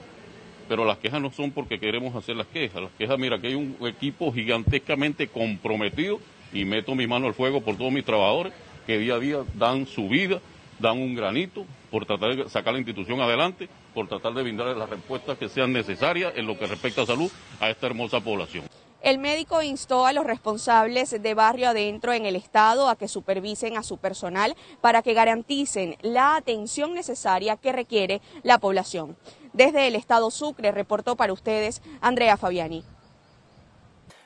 Pero 0.69 0.85
las 0.85 0.99
quejas 0.99 1.21
no 1.21 1.31
son 1.31 1.53
porque 1.53 1.79
queremos 1.79 2.15
hacer 2.17 2.37
las 2.37 2.47
quejas. 2.49 2.83
Las 2.83 2.93
quejas, 2.93 3.19
mira, 3.19 3.39
que 3.39 3.49
hay 3.49 3.55
un 3.55 3.77
equipo 3.83 4.33
gigantescamente 4.33 5.29
comprometido 5.29 6.19
y 6.53 6.65
meto 6.65 6.95
mi 6.95 7.07
mano 7.07 7.27
al 7.27 7.35
fuego 7.35 7.61
por 7.61 7.77
todos 7.77 7.93
mis 7.93 8.05
trabajadores 8.05 8.53
que 8.87 8.99
día 8.99 9.15
a 9.15 9.19
día 9.19 9.39
dan 9.55 9.87
su 9.87 10.09
vida, 10.09 10.41
dan 10.79 10.99
un 10.99 11.15
granito 11.15 11.65
por 11.91 12.07
tratar 12.07 12.37
de 12.37 12.49
sacar 12.49 12.73
la 12.73 12.79
institución 12.79 13.21
adelante, 13.21 13.69
por 13.95 14.09
tratar 14.09 14.35
de 14.35 14.43
brindar 14.43 14.77
las 14.77 14.89
respuestas 14.89 15.39
que 15.39 15.49
sean 15.49 15.73
necesarias 15.73 16.33
en 16.37 16.47
lo 16.47 16.59
que 16.59 16.67
respecta 16.67 17.03
a 17.03 17.07
salud 17.07 17.31
a 17.61 17.71
esta 17.71 17.87
hermosa 17.87 18.21
población. 18.21 18.65
El 19.03 19.19
médico 19.19 19.63
instó 19.63 20.07
a 20.07 20.13
los 20.13 20.27
responsables 20.27 21.11
de 21.23 21.35
barrio 21.35 21.69
adentro 21.69 22.13
en 22.13 22.27
el 22.27 22.35
estado 22.35 22.89
a 22.89 22.97
que 22.97 23.09
supervisen 23.09 23.77
a 23.77 23.83
su 23.83 23.99
personal 23.99 24.57
para 24.81 25.03
que 25.03 25.15
garanticen 25.15 25.97
la 26.01 26.37
atención 26.37 26.95
necesaria 26.95 27.57
que 27.57 27.73
requiere 27.73 28.21
la 28.43 28.59
población. 28.59 29.17
Desde 29.53 29.87
el 29.87 29.95
estado 29.95 30.31
Sucre 30.31 30.73
reportó 30.73 31.17
para 31.17 31.33
ustedes 31.33 31.83
Andrea 32.01 32.37
Fabiani. 32.37 32.85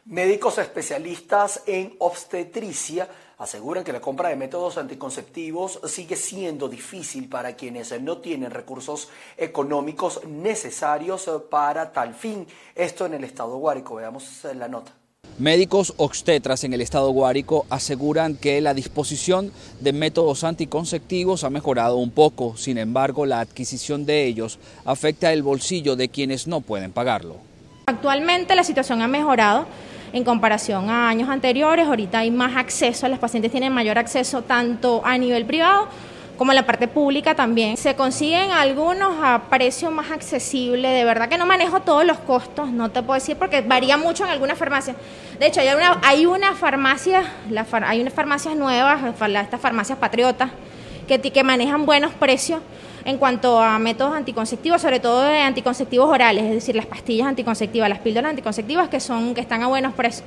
Médicos 0.07 0.59
especialistas 0.59 1.63
en 1.67 1.95
obstetricia 1.99 3.09
aseguran 3.41 3.85
que 3.85 3.93
la 3.93 4.01
compra 4.01 4.29
de 4.29 4.37
métodos 4.37 4.77
anticonceptivos 4.77 5.81
sigue 5.87 6.15
siendo 6.15 6.69
difícil 6.69 7.29
para 7.29 7.57
quienes 7.57 7.99
no 8.01 8.19
tienen 8.19 8.51
recursos 8.51 9.09
económicos 9.37 10.21
necesarios 10.27 11.29
para 11.51 11.91
tal 11.91 12.15
fin. 12.15 12.47
Esto 12.75 13.07
en 13.07 13.15
el 13.15 13.25
estado 13.25 13.57
Guárico. 13.57 13.95
Veamos 13.95 14.45
la 14.55 14.69
nota. 14.69 14.93
Médicos 15.39 15.95
obstetras 15.97 16.65
en 16.65 16.75
el 16.75 16.83
estado 16.83 17.11
Guárico 17.13 17.65
aseguran 17.71 18.37
que 18.37 18.61
la 18.61 18.75
disposición 18.75 19.53
de 19.81 19.95
métodos 19.95 20.45
anticonceptivos 20.45 21.45
ha 21.45 21.51
mejorado 21.51 21.97
un 21.97 22.11
poco, 22.11 22.59
sin 22.59 22.77
embargo 22.77 23.25
la 23.25 23.41
adquisición 23.41 24.05
de 24.05 24.27
ellos 24.27 24.59
afecta 24.85 25.33
el 25.33 25.43
bolsillo 25.43 25.97
de 25.97 26.11
quienes 26.11 26.47
no 26.47 26.61
pueden 26.61 26.93
pagarlo. 26.93 27.37
Actualmente 27.87 28.55
la 28.55 28.65
situación 28.65 29.01
ha 29.01 29.09
mejorado 29.09 29.67
en 30.13 30.25
comparación 30.25 30.91
a 30.91 31.09
años 31.09 31.29
anteriores, 31.29 31.87
ahorita 31.87 32.19
hay 32.19 32.31
más 32.31 32.57
acceso, 32.57 33.09
las 33.09 33.19
pacientes 33.19 33.51
tienen 33.51 33.73
mayor 33.73 33.99
acceso 33.99 34.43
tanto 34.43 35.03
a 35.05 35.17
nivel 35.19 35.45
privado 35.45 35.89
como 36.41 36.53
en 36.53 36.57
la 36.57 36.65
parte 36.65 36.89
pública 36.89 37.35
también. 37.35 37.77
Se 37.77 37.95
consiguen 37.95 38.51
algunos 38.51 39.13
a 39.23 39.43
precio 39.51 39.91
más 39.91 40.11
accesible, 40.11 40.89
de 40.89 41.05
verdad 41.05 41.29
que 41.29 41.37
no 41.37 41.45
manejo 41.45 41.81
todos 41.81 42.03
los 42.07 42.19
costos, 42.19 42.71
no 42.71 42.91
te 42.91 43.03
puedo 43.03 43.21
decir 43.21 43.37
porque 43.37 43.61
varía 43.61 43.99
mucho 43.99 44.25
en 44.25 44.31
algunas 44.31 44.57
farmacias. 44.57 44.97
De 45.39 45.47
hecho, 45.47 45.61
hay 45.61 45.69
una, 45.69 46.01
hay 46.03 46.25
una 46.25 46.55
farmacia, 46.55 47.25
hay 47.87 48.01
unas 48.01 48.15
farmacias 48.15 48.57
nuevas, 48.57 49.03
estas 49.21 49.61
farmacias 49.61 49.99
patriotas, 49.99 50.51
que, 51.07 51.21
que 51.21 51.45
manejan 51.45 51.85
buenos 51.85 52.15
precios 52.15 52.63
en 53.05 53.19
cuanto 53.19 53.61
a 53.61 53.79
métodos 53.79 54.15
anticonceptivos, 54.15 54.83
sobre 54.83 55.01
todo 55.01 55.23
anticonceptivos 55.23 56.09
orales, 56.09 56.45
es 56.45 56.53
decir, 56.53 56.77
las 56.77 56.87
pastillas 56.87 57.27
anticonceptivas, 57.29 57.89
las 57.89 58.01
píldoras 58.01 58.31
anticonceptivas 58.31 58.89
que 58.89 59.01
son 59.01 59.35
que 59.35 59.41
están 59.41 59.63
a 59.63 59.69
buenos 59.69 59.95
precios. 59.95 60.25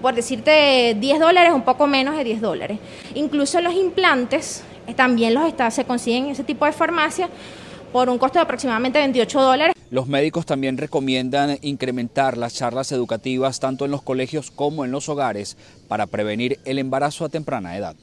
Por 0.00 0.14
decirte 0.14 0.96
10 0.98 1.18
dólares, 1.18 1.52
un 1.54 1.62
poco 1.62 1.86
menos 1.86 2.16
de 2.16 2.24
10 2.24 2.40
dólares. 2.40 2.78
Incluso 3.14 3.60
los 3.60 3.74
implantes, 3.74 4.62
también 4.96 5.34
los 5.34 5.52
se 5.74 5.84
consiguen 5.84 6.26
en 6.26 6.30
ese 6.32 6.44
tipo 6.44 6.66
de 6.66 6.72
farmacias 6.72 7.30
por 7.92 8.08
un 8.08 8.18
costo 8.18 8.38
de 8.38 8.42
aproximadamente 8.42 8.98
28 8.98 9.40
dólares. 9.40 9.76
Los 9.90 10.08
médicos 10.08 10.44
también 10.44 10.76
recomiendan 10.76 11.58
incrementar 11.62 12.36
las 12.36 12.52
charlas 12.52 12.90
educativas 12.90 13.60
tanto 13.60 13.84
en 13.84 13.92
los 13.92 14.02
colegios 14.02 14.50
como 14.50 14.84
en 14.84 14.90
los 14.90 15.08
hogares 15.08 15.56
para 15.86 16.06
prevenir 16.06 16.58
el 16.64 16.80
embarazo 16.80 17.24
a 17.24 17.28
temprana 17.28 17.76
edad. 17.76 17.94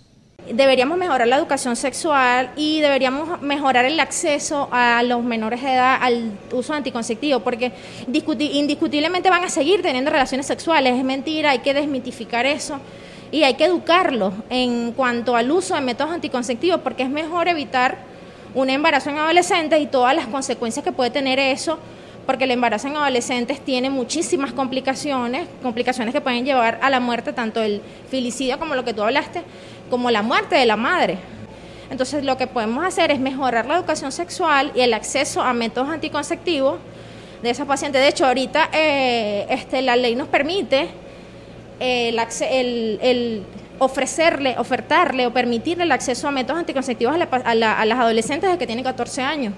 Deberíamos 0.49 0.97
mejorar 0.97 1.27
la 1.27 1.37
educación 1.37 1.75
sexual 1.75 2.51
y 2.55 2.81
deberíamos 2.81 3.41
mejorar 3.41 3.85
el 3.85 3.99
acceso 3.99 4.67
a 4.71 5.03
los 5.03 5.23
menores 5.23 5.61
de 5.61 5.73
edad 5.73 5.99
al 6.01 6.31
uso 6.51 6.73
anticonceptivo, 6.73 7.41
porque 7.41 7.71
indiscutiblemente 8.07 9.29
van 9.29 9.43
a 9.43 9.49
seguir 9.49 9.83
teniendo 9.83 10.09
relaciones 10.09 10.47
sexuales. 10.47 10.97
Es 10.97 11.03
mentira, 11.03 11.51
hay 11.51 11.59
que 11.59 11.75
desmitificar 11.75 12.47
eso 12.47 12.79
y 13.31 13.43
hay 13.43 13.53
que 13.53 13.65
educarlos 13.65 14.33
en 14.49 14.93
cuanto 14.93 15.35
al 15.35 15.51
uso 15.51 15.75
de 15.75 15.81
métodos 15.81 16.11
anticonceptivos, 16.11 16.81
porque 16.81 17.03
es 17.03 17.09
mejor 17.09 17.47
evitar 17.47 17.99
un 18.55 18.69
embarazo 18.69 19.11
en 19.11 19.19
adolescentes 19.19 19.79
y 19.79 19.85
todas 19.85 20.15
las 20.15 20.25
consecuencias 20.25 20.83
que 20.83 20.91
puede 20.91 21.11
tener 21.11 21.39
eso, 21.39 21.77
porque 22.25 22.43
el 22.43 22.51
embarazo 22.51 22.87
en 22.87 22.97
adolescentes 22.97 23.61
tiene 23.61 23.89
muchísimas 23.89 24.51
complicaciones, 24.53 25.47
complicaciones 25.63 26.13
que 26.13 26.21
pueden 26.21 26.45
llevar 26.45 26.77
a 26.81 26.89
la 26.89 26.99
muerte, 26.99 27.31
tanto 27.31 27.61
el 27.61 27.81
filicidio 28.09 28.59
como 28.59 28.75
lo 28.75 28.83
que 28.83 28.93
tú 28.93 29.01
hablaste, 29.01 29.41
como 29.91 30.09
la 30.09 30.23
muerte 30.23 30.55
de 30.55 30.65
la 30.65 30.77
madre. 30.77 31.19
Entonces 31.91 32.23
lo 32.23 32.37
que 32.37 32.47
podemos 32.47 32.83
hacer 32.83 33.11
es 33.11 33.19
mejorar 33.19 33.67
la 33.67 33.75
educación 33.75 34.11
sexual 34.11 34.71
y 34.73 34.81
el 34.81 34.93
acceso 34.95 35.41
a 35.41 35.53
métodos 35.53 35.89
anticonceptivos 35.89 36.79
de 37.43 37.49
esa 37.49 37.65
paciente. 37.65 37.99
De 37.99 38.07
hecho, 38.07 38.25
ahorita 38.25 38.69
eh, 38.73 39.45
este, 39.49 39.81
la 39.81 39.95
ley 39.95 40.15
nos 40.15 40.29
permite 40.29 40.87
el, 41.79 43.45
ofrecerle, 43.79 44.55
ofertarle 44.57 45.27
o 45.27 45.33
permitirle 45.33 45.83
el 45.83 45.91
acceso 45.91 46.27
a 46.27 46.31
métodos 46.31 46.59
anticonceptivos 46.59 47.15
a, 47.15 47.55
las 47.55 47.99
adolescentes 47.99 48.49
desde 48.49 48.59
que 48.59 48.67
tienen 48.67 48.85
14 48.85 49.21
años. 49.21 49.53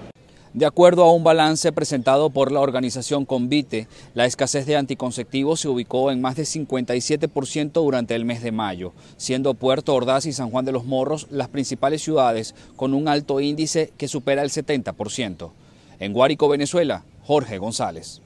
De 0.54 0.66
acuerdo 0.66 1.02
a 1.02 1.12
un 1.12 1.24
balance 1.24 1.72
presentado 1.72 2.30
por 2.30 2.52
la 2.52 2.60
organización 2.60 3.24
Convite, 3.24 3.88
la 4.14 4.24
escasez 4.24 4.66
de 4.66 4.76
anticonceptivos 4.76 5.58
se 5.58 5.66
ubicó 5.66 6.12
en 6.12 6.20
más 6.20 6.36
de 6.36 6.44
57% 6.44 7.72
durante 7.72 8.14
el 8.14 8.24
mes 8.24 8.40
de 8.40 8.52
mayo, 8.52 8.92
siendo 9.16 9.54
Puerto 9.54 9.92
Ordaz 9.92 10.26
y 10.26 10.32
San 10.32 10.50
Juan 10.50 10.64
de 10.64 10.70
los 10.70 10.84
Morros 10.84 11.26
las 11.28 11.48
principales 11.48 12.02
ciudades 12.02 12.54
con 12.76 12.94
un 12.94 13.08
alto 13.08 13.40
índice 13.40 13.92
que 13.96 14.06
supera 14.06 14.42
el 14.42 14.50
70%. 14.50 15.50
En 15.98 16.12
Guárico, 16.12 16.48
Venezuela, 16.48 17.02
Jorge 17.24 17.58
González. 17.58 18.22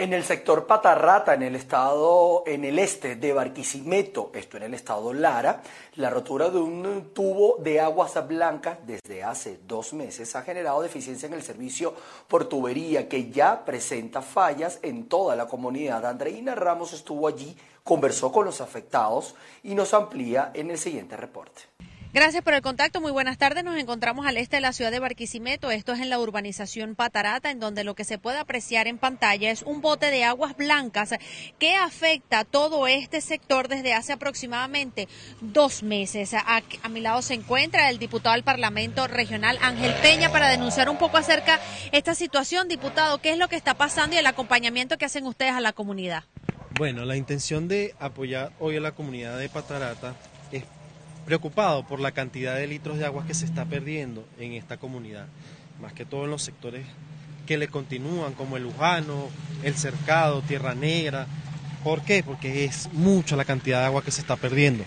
En 0.00 0.14
el 0.14 0.24
sector 0.24 0.66
Patarrata, 0.66 1.34
en 1.34 1.42
el 1.42 1.56
estado, 1.56 2.42
en 2.46 2.64
el 2.64 2.78
este 2.78 3.16
de 3.16 3.34
Barquisimeto, 3.34 4.30
esto 4.32 4.56
en 4.56 4.62
el 4.62 4.72
estado 4.72 5.12
Lara, 5.12 5.60
la 5.96 6.08
rotura 6.08 6.48
de 6.48 6.56
un 6.56 7.10
tubo 7.12 7.58
de 7.58 7.80
aguas 7.80 8.26
blancas 8.26 8.78
desde 8.86 9.22
hace 9.22 9.60
dos 9.66 9.92
meses 9.92 10.34
ha 10.36 10.40
generado 10.40 10.80
deficiencia 10.80 11.26
en 11.26 11.34
el 11.34 11.42
servicio 11.42 11.94
por 12.28 12.48
tubería 12.48 13.10
que 13.10 13.30
ya 13.30 13.62
presenta 13.62 14.22
fallas 14.22 14.78
en 14.80 15.06
toda 15.06 15.36
la 15.36 15.46
comunidad. 15.46 16.06
Andreina 16.06 16.54
Ramos 16.54 16.94
estuvo 16.94 17.28
allí, 17.28 17.54
conversó 17.84 18.32
con 18.32 18.46
los 18.46 18.62
afectados 18.62 19.34
y 19.62 19.74
nos 19.74 19.92
amplía 19.92 20.50
en 20.54 20.70
el 20.70 20.78
siguiente 20.78 21.14
reporte. 21.18 21.60
Gracias 22.12 22.42
por 22.42 22.54
el 22.54 22.60
contacto. 22.60 23.00
Muy 23.00 23.12
buenas 23.12 23.38
tardes. 23.38 23.62
Nos 23.62 23.78
encontramos 23.78 24.26
al 24.26 24.36
este 24.36 24.56
de 24.56 24.62
la 24.62 24.72
ciudad 24.72 24.90
de 24.90 24.98
Barquisimeto. 24.98 25.70
Esto 25.70 25.92
es 25.92 26.00
en 26.00 26.10
la 26.10 26.18
urbanización 26.18 26.96
Patarata, 26.96 27.52
en 27.52 27.60
donde 27.60 27.84
lo 27.84 27.94
que 27.94 28.02
se 28.02 28.18
puede 28.18 28.38
apreciar 28.38 28.88
en 28.88 28.98
pantalla 28.98 29.52
es 29.52 29.62
un 29.62 29.80
bote 29.80 30.10
de 30.10 30.24
aguas 30.24 30.56
blancas 30.56 31.14
que 31.60 31.76
afecta 31.76 32.42
todo 32.42 32.88
este 32.88 33.20
sector 33.20 33.68
desde 33.68 33.94
hace 33.94 34.12
aproximadamente 34.12 35.06
dos 35.40 35.84
meses. 35.84 36.34
A, 36.34 36.62
mi 36.88 36.98
lado 36.98 37.22
se 37.22 37.34
encuentra 37.34 37.88
el 37.90 38.00
diputado 38.00 38.34
del 38.34 38.42
Parlamento 38.42 39.06
Regional 39.06 39.56
Ángel 39.62 39.94
Peña 40.02 40.32
para 40.32 40.48
denunciar 40.48 40.88
un 40.88 40.98
poco 40.98 41.16
acerca 41.16 41.60
esta 41.92 42.16
situación. 42.16 42.66
Diputado, 42.66 43.18
¿qué 43.18 43.30
es 43.30 43.38
lo 43.38 43.46
que 43.46 43.54
está 43.54 43.74
pasando 43.74 44.16
y 44.16 44.18
el 44.18 44.26
acompañamiento 44.26 44.98
que 44.98 45.04
hacen 45.04 45.26
ustedes 45.26 45.52
a 45.52 45.60
la 45.60 45.72
comunidad? 45.72 46.24
Bueno, 46.76 47.04
la 47.04 47.16
intención 47.16 47.68
de 47.68 47.94
apoyar 48.00 48.50
hoy 48.58 48.78
a 48.78 48.80
la 48.80 48.90
comunidad 48.90 49.38
de 49.38 49.48
Patarata 49.48 50.16
preocupado 51.30 51.84
por 51.84 52.00
la 52.00 52.10
cantidad 52.10 52.56
de 52.56 52.66
litros 52.66 52.98
de 52.98 53.06
agua 53.06 53.24
que 53.24 53.34
se 53.34 53.44
está 53.44 53.64
perdiendo 53.64 54.26
en 54.40 54.54
esta 54.54 54.78
comunidad, 54.78 55.26
más 55.80 55.92
que 55.92 56.04
todo 56.04 56.24
en 56.24 56.32
los 56.32 56.42
sectores 56.42 56.84
que 57.46 57.56
le 57.56 57.68
continúan, 57.68 58.32
como 58.32 58.56
el 58.56 58.64
Lujano, 58.64 59.28
el 59.62 59.76
Cercado, 59.76 60.42
Tierra 60.42 60.74
Negra. 60.74 61.28
¿Por 61.84 62.02
qué? 62.02 62.24
Porque 62.24 62.64
es 62.64 62.92
mucha 62.92 63.36
la 63.36 63.44
cantidad 63.44 63.78
de 63.78 63.86
agua 63.86 64.02
que 64.02 64.10
se 64.10 64.22
está 64.22 64.34
perdiendo. 64.34 64.82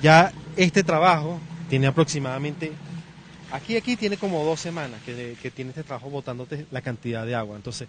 Ya 0.00 0.32
este 0.56 0.84
trabajo 0.84 1.40
tiene 1.68 1.88
aproximadamente, 1.88 2.70
aquí 3.50 3.76
aquí 3.76 3.96
tiene 3.96 4.16
como 4.16 4.44
dos 4.44 4.60
semanas 4.60 5.00
que, 5.04 5.36
que 5.42 5.50
tiene 5.50 5.70
este 5.70 5.82
trabajo 5.82 6.08
botándote 6.08 6.66
la 6.70 6.82
cantidad 6.82 7.26
de 7.26 7.34
agua. 7.34 7.56
Entonces, 7.56 7.88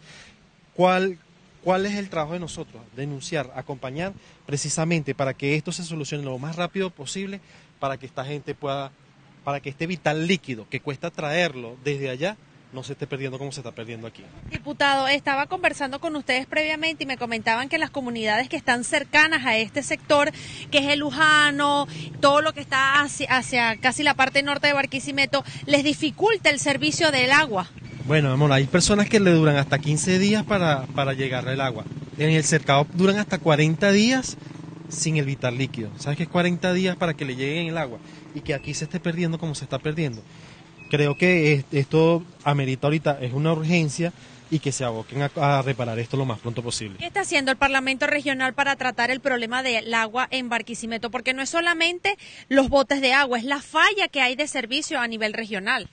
¿cuál, 0.73 1.19
¿Cuál 1.63 1.85
es 1.85 1.95
el 1.95 2.09
trabajo 2.09 2.33
de 2.33 2.39
nosotros? 2.39 2.81
Denunciar, 2.95 3.51
acompañar 3.55 4.13
precisamente 4.45 5.13
para 5.13 5.33
que 5.33 5.55
esto 5.55 5.71
se 5.71 5.83
solucione 5.83 6.23
lo 6.23 6.37
más 6.39 6.55
rápido 6.55 6.89
posible, 6.89 7.39
para 7.79 7.97
que 7.97 8.07
esta 8.07 8.25
gente 8.25 8.55
pueda, 8.55 8.91
para 9.43 9.59
que 9.59 9.69
este 9.69 9.85
vital 9.85 10.27
líquido 10.27 10.67
que 10.69 10.81
cuesta 10.81 11.11
traerlo 11.11 11.77
desde 11.83 12.09
allá 12.09 12.35
no 12.73 12.83
se 12.83 12.93
esté 12.93 13.05
perdiendo 13.05 13.37
como 13.37 13.51
se 13.51 13.59
está 13.59 13.71
perdiendo 13.71 14.07
aquí. 14.07 14.23
Diputado, 14.49 15.07
estaba 15.07 15.47
conversando 15.47 15.99
con 15.99 16.15
ustedes 16.15 16.45
previamente 16.45 17.03
y 17.03 17.07
me 17.07 17.17
comentaban 17.17 17.69
que 17.69 17.77
las 17.77 17.89
comunidades 17.89 18.49
que 18.49 18.55
están 18.55 18.83
cercanas 18.83 19.45
a 19.45 19.57
este 19.57 19.83
sector, 19.83 20.31
que 20.71 20.79
es 20.79 20.87
el 20.87 20.99
Lujano, 20.99 21.87
todo 22.21 22.41
lo 22.41 22.53
que 22.53 22.61
está 22.61 23.01
hacia, 23.01 23.35
hacia 23.35 23.77
casi 23.77 24.03
la 24.03 24.13
parte 24.13 24.41
norte 24.41 24.67
de 24.67 24.73
Barquisimeto, 24.73 25.43
les 25.65 25.83
dificulta 25.83 26.49
el 26.49 26.59
servicio 26.59 27.11
del 27.11 27.31
agua. 27.31 27.69
Bueno, 28.05 28.31
amor, 28.31 28.51
hay 28.51 28.65
personas 28.65 29.09
que 29.09 29.19
le 29.19 29.31
duran 29.31 29.57
hasta 29.57 29.79
15 29.79 30.19
días 30.19 30.43
para, 30.43 30.85
para 30.87 31.13
llegar 31.13 31.47
el 31.47 31.61
agua. 31.61 31.85
En 32.17 32.29
el 32.31 32.43
cercado 32.43 32.87
duran 32.93 33.17
hasta 33.17 33.37
40 33.37 33.91
días 33.91 34.37
sin 34.89 35.17
el 35.17 35.25
vital 35.25 35.57
líquido. 35.57 35.89
¿Sabes 35.97 36.17
qué 36.17 36.23
es 36.23 36.29
40 36.29 36.73
días 36.73 36.95
para 36.97 37.13
que 37.13 37.25
le 37.25 37.35
lleguen 37.35 37.67
el 37.67 37.77
agua? 37.77 37.99
Y 38.35 38.41
que 38.41 38.53
aquí 38.53 38.73
se 38.73 38.85
esté 38.85 38.99
perdiendo 38.99 39.39
como 39.39 39.55
se 39.55 39.63
está 39.63 39.79
perdiendo. 39.79 40.21
Creo 40.89 41.15
que 41.15 41.63
esto 41.71 42.23
amerita 42.43 42.87
ahorita, 42.87 43.17
es 43.21 43.33
una 43.33 43.53
urgencia 43.53 44.11
y 44.49 44.59
que 44.59 44.73
se 44.73 44.83
aboquen 44.83 45.21
a, 45.21 45.61
reparar 45.61 45.97
esto 45.97 46.17
lo 46.17 46.25
más 46.25 46.39
pronto 46.39 46.61
posible. 46.61 46.97
¿Qué 46.97 47.05
está 47.05 47.21
haciendo 47.21 47.51
el 47.51 47.57
Parlamento 47.57 48.05
Regional 48.05 48.53
para 48.53 48.75
tratar 48.75 49.09
el 49.09 49.21
problema 49.21 49.63
del 49.63 49.93
agua 49.93 50.27
en 50.29 50.49
Barquisimeto? 50.49 51.09
Porque 51.09 51.33
no 51.33 51.41
es 51.41 51.49
solamente 51.49 52.17
los 52.49 52.67
botes 52.67 52.99
de 52.99 53.13
agua, 53.13 53.37
es 53.37 53.45
la 53.45 53.61
falla 53.61 54.09
que 54.09 54.19
hay 54.19 54.35
de 54.35 54.47
servicio 54.47 54.99
a 54.99 55.07
nivel 55.07 55.31
regional. 55.31 55.87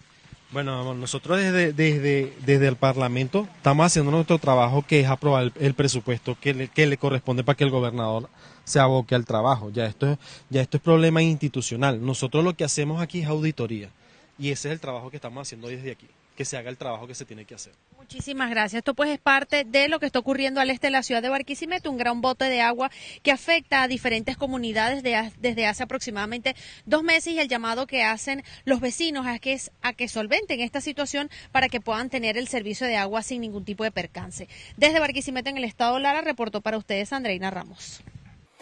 Bueno, 0.50 0.94
nosotros 0.94 1.36
desde, 1.36 1.74
desde, 1.74 2.32
desde 2.46 2.68
el 2.68 2.76
Parlamento 2.76 3.46
estamos 3.56 3.84
haciendo 3.84 4.10
nuestro 4.10 4.38
trabajo 4.38 4.80
que 4.80 5.00
es 5.00 5.06
aprobar 5.06 5.52
el, 5.60 5.74
presupuesto 5.74 6.38
que 6.40 6.54
le, 6.54 6.68
que 6.68 6.86
le 6.86 6.96
corresponde 6.96 7.44
para 7.44 7.54
que 7.54 7.64
el 7.64 7.70
gobernador 7.70 8.30
se 8.64 8.80
aboque 8.80 9.14
al 9.14 9.26
trabajo. 9.26 9.68
Ya 9.70 9.84
esto, 9.84 10.18
ya 10.48 10.62
esto 10.62 10.78
es 10.78 10.82
problema 10.82 11.22
institucional. 11.22 12.04
Nosotros 12.04 12.42
lo 12.42 12.54
que 12.54 12.64
hacemos 12.64 13.02
aquí 13.02 13.20
es 13.20 13.26
auditoría 13.26 13.90
y 14.38 14.50
ese 14.50 14.68
es 14.68 14.72
el 14.72 14.80
trabajo 14.80 15.10
que 15.10 15.16
estamos 15.16 15.46
haciendo 15.46 15.68
desde 15.68 15.90
aquí. 15.90 16.06
Que 16.38 16.44
se 16.44 16.56
haga 16.56 16.70
el 16.70 16.76
trabajo 16.76 17.08
que 17.08 17.16
se 17.16 17.24
tiene 17.24 17.44
que 17.44 17.56
hacer. 17.56 17.72
Muchísimas 17.96 18.48
gracias. 18.48 18.78
Esto 18.78 18.94
pues 18.94 19.10
es 19.10 19.18
parte 19.18 19.64
de 19.64 19.88
lo 19.88 19.98
que 19.98 20.06
está 20.06 20.20
ocurriendo 20.20 20.60
al 20.60 20.70
este 20.70 20.86
de 20.86 20.92
la 20.92 21.02
ciudad 21.02 21.20
de 21.20 21.28
Barquisimeto, 21.28 21.90
un 21.90 21.98
gran 21.98 22.20
bote 22.20 22.44
de 22.44 22.60
agua 22.60 22.92
que 23.24 23.32
afecta 23.32 23.82
a 23.82 23.88
diferentes 23.88 24.36
comunidades 24.36 25.02
desde 25.02 25.66
hace 25.66 25.82
aproximadamente 25.82 26.54
dos 26.86 27.02
meses 27.02 27.32
y 27.34 27.40
el 27.40 27.48
llamado 27.48 27.88
que 27.88 28.04
hacen 28.04 28.44
los 28.64 28.78
vecinos 28.78 29.26
a 29.26 29.40
que, 29.40 29.60
a 29.82 29.92
que 29.94 30.06
solventen 30.06 30.60
esta 30.60 30.80
situación 30.80 31.28
para 31.50 31.68
que 31.68 31.80
puedan 31.80 32.08
tener 32.08 32.38
el 32.38 32.46
servicio 32.46 32.86
de 32.86 32.94
agua 32.94 33.24
sin 33.24 33.40
ningún 33.40 33.64
tipo 33.64 33.82
de 33.82 33.90
percance. 33.90 34.48
Desde 34.76 35.00
Barquisimeto 35.00 35.50
en 35.50 35.58
el 35.58 35.64
estado 35.64 35.98
Lara 35.98 36.20
reportó 36.20 36.60
para 36.60 36.78
ustedes 36.78 37.12
Andreina 37.12 37.50
Ramos. 37.50 38.00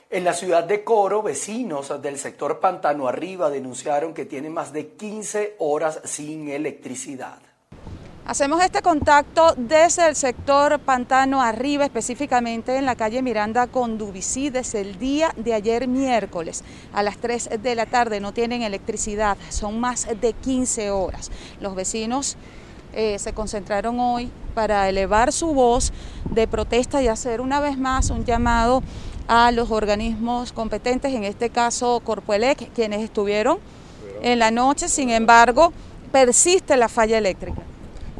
En 0.09 0.25
la 0.25 0.33
ciudad 0.33 0.65
de 0.65 0.83
Coro, 0.83 1.23
vecinos 1.23 1.93
del 2.01 2.17
sector 2.17 2.59
Pantano 2.59 3.07
Arriba 3.07 3.51
denunciaron 3.51 4.15
que 4.15 4.25
tienen 4.25 4.55
más 4.55 4.73
de 4.73 4.93
15 4.93 5.57
horas 5.59 6.01
sin 6.05 6.49
electricidad. 6.49 7.46
Hacemos 8.27 8.61
este 8.61 8.83
contacto 8.83 9.55
desde 9.57 10.09
el 10.09 10.17
sector 10.17 10.81
Pantano 10.81 11.41
Arriba, 11.41 11.85
específicamente 11.85 12.77
en 12.77 12.85
la 12.85 12.97
calle 12.97 13.23
Miranda 13.23 13.69
con 13.69 13.99
Dubicí, 13.99 14.51
desde 14.51 14.81
el 14.81 14.99
día 14.99 15.33
de 15.37 15.55
ayer 15.55 15.87
miércoles 15.87 16.65
a 16.93 17.05
las 17.05 17.19
3 17.19 17.51
de 17.63 17.77
la 17.77 17.87
tarde. 17.87 18.19
No 18.19 18.33
tienen 18.33 18.63
electricidad, 18.63 19.37
son 19.49 19.79
más 19.79 20.09
de 20.21 20.33
15 20.33 20.91
horas. 20.91 21.31
Los 21.61 21.77
vecinos 21.77 22.37
eh, 22.95 23.17
se 23.21 23.33
concentraron 23.33 24.01
hoy 24.01 24.29
para 24.57 24.89
elevar 24.89 25.33
su 25.33 25.55
voz 25.55 25.93
de 26.29 26.49
protesta 26.49 27.01
y 27.01 27.07
hacer 27.07 27.41
una 27.41 27.61
vez 27.61 27.79
más 27.79 28.11
un 28.11 28.25
llamado 28.25 28.83
a 29.29 29.53
los 29.53 29.71
organismos 29.71 30.51
competentes, 30.51 31.15
en 31.15 31.23
este 31.23 31.49
caso 31.49 32.01
Corpoelec, 32.01 32.73
quienes 32.73 33.03
estuvieron 33.03 33.59
en 34.21 34.41
la 34.41 34.51
noche, 34.51 34.89
sin 34.89 35.11
embargo, 35.11 35.73
persiste 36.11 36.77
la 36.77 36.89
falla 36.89 37.19
eléctrica. 37.19 37.63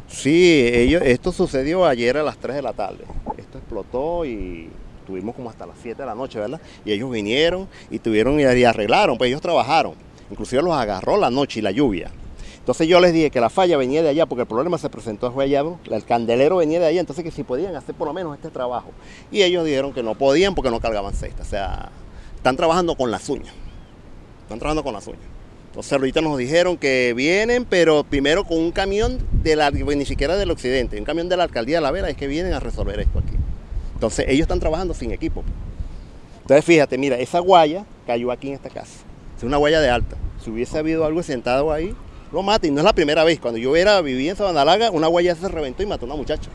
Sí, 0.07 0.69
ellos, 0.73 1.01
esto 1.05 1.31
sucedió 1.31 1.85
ayer 1.85 2.17
a 2.17 2.23
las 2.23 2.37
3 2.37 2.55
de 2.55 2.61
la 2.61 2.73
tarde. 2.73 3.03
Esto 3.37 3.57
explotó 3.57 4.25
y 4.25 4.69
tuvimos 5.05 5.35
como 5.35 5.49
hasta 5.49 5.65
las 5.65 5.77
7 5.81 6.01
de 6.01 6.05
la 6.05 6.15
noche, 6.15 6.39
¿verdad? 6.39 6.61
Y 6.85 6.91
ellos 6.91 7.09
vinieron 7.11 7.67
y 7.89 7.99
tuvieron 7.99 8.39
y 8.39 8.43
arreglaron, 8.43 9.17
pues 9.17 9.29
ellos 9.29 9.41
trabajaron. 9.41 9.93
Inclusive 10.31 10.61
los 10.61 10.73
agarró 10.73 11.17
la 11.17 11.29
noche 11.29 11.59
y 11.59 11.63
la 11.63 11.71
lluvia. 11.71 12.11
Entonces 12.59 12.87
yo 12.89 12.99
les 12.99 13.13
dije 13.13 13.29
que 13.29 13.39
la 13.39 13.49
falla 13.49 13.77
venía 13.77 14.03
de 14.03 14.09
allá 14.09 14.25
porque 14.25 14.41
el 14.41 14.47
problema 14.47 14.77
se 14.77 14.89
presentó 14.89 15.27
allá, 15.39 15.63
el 15.89 16.03
candelero 16.03 16.57
venía 16.57 16.81
de 16.81 16.87
allá, 16.87 16.99
entonces 16.99 17.23
que 17.23 17.31
si 17.31 17.43
podían 17.43 17.73
hacer 17.77 17.95
por 17.95 18.07
lo 18.07 18.13
menos 18.13 18.35
este 18.35 18.49
trabajo. 18.49 18.89
Y 19.31 19.41
ellos 19.43 19.63
dijeron 19.63 19.93
que 19.93 20.03
no 20.03 20.15
podían 20.15 20.53
porque 20.53 20.69
no 20.69 20.81
cargaban 20.81 21.13
cesta. 21.13 21.43
O 21.43 21.45
sea, 21.45 21.89
están 22.35 22.57
trabajando 22.57 22.95
con 22.95 23.09
las 23.09 23.29
uñas. 23.29 23.53
Están 24.43 24.59
trabajando 24.59 24.83
con 24.83 24.93
las 24.93 25.07
uñas. 25.07 25.36
Entonces 25.77 25.93
ahorita 25.93 26.21
nos 26.21 26.39
dijeron 26.39 26.75
que 26.75 27.13
vienen, 27.15 27.63
pero 27.63 28.03
primero 28.03 28.43
con 28.45 28.57
un 28.57 28.71
camión 28.71 29.19
de 29.43 29.55
la, 29.55 29.69
ni 29.69 30.05
siquiera 30.05 30.35
del 30.35 30.49
occidente, 30.49 30.97
un 30.97 31.05
camión 31.05 31.29
de 31.29 31.37
la 31.37 31.43
alcaldía 31.43 31.77
de 31.77 31.81
La 31.81 31.91
Vera, 31.91 32.09
es 32.09 32.17
que 32.17 32.25
vienen 32.25 32.53
a 32.53 32.59
resolver 32.59 32.99
esto 32.99 33.19
aquí. 33.19 33.35
Entonces 33.93 34.25
ellos 34.27 34.45
están 34.45 34.59
trabajando 34.59 34.95
sin 34.95 35.11
equipo. 35.11 35.43
Entonces 36.41 36.65
fíjate, 36.65 36.97
mira, 36.97 37.17
esa 37.17 37.37
guaya 37.37 37.85
cayó 38.07 38.31
aquí 38.31 38.47
en 38.47 38.55
esta 38.55 38.71
casa. 38.71 39.03
Es 39.37 39.43
una 39.43 39.57
guaya 39.57 39.79
de 39.79 39.91
alta. 39.91 40.17
Si 40.43 40.49
hubiese 40.49 40.79
habido 40.79 41.05
algo 41.05 41.21
sentado 41.21 41.71
ahí, 41.71 41.93
lo 42.31 42.41
mata. 42.41 42.65
Y 42.65 42.71
no 42.71 42.79
es 42.79 42.83
la 42.83 42.93
primera 42.93 43.23
vez. 43.23 43.39
Cuando 43.39 43.59
yo 43.59 43.75
era, 43.75 44.01
vivía 44.01 44.31
en 44.31 44.35
Sabanalaga, 44.35 44.89
una 44.89 45.05
guaya 45.05 45.35
se 45.35 45.47
reventó 45.47 45.83
y 45.83 45.85
mató 45.85 46.05
a 46.05 46.07
una 46.07 46.15
muchacha. 46.15 46.49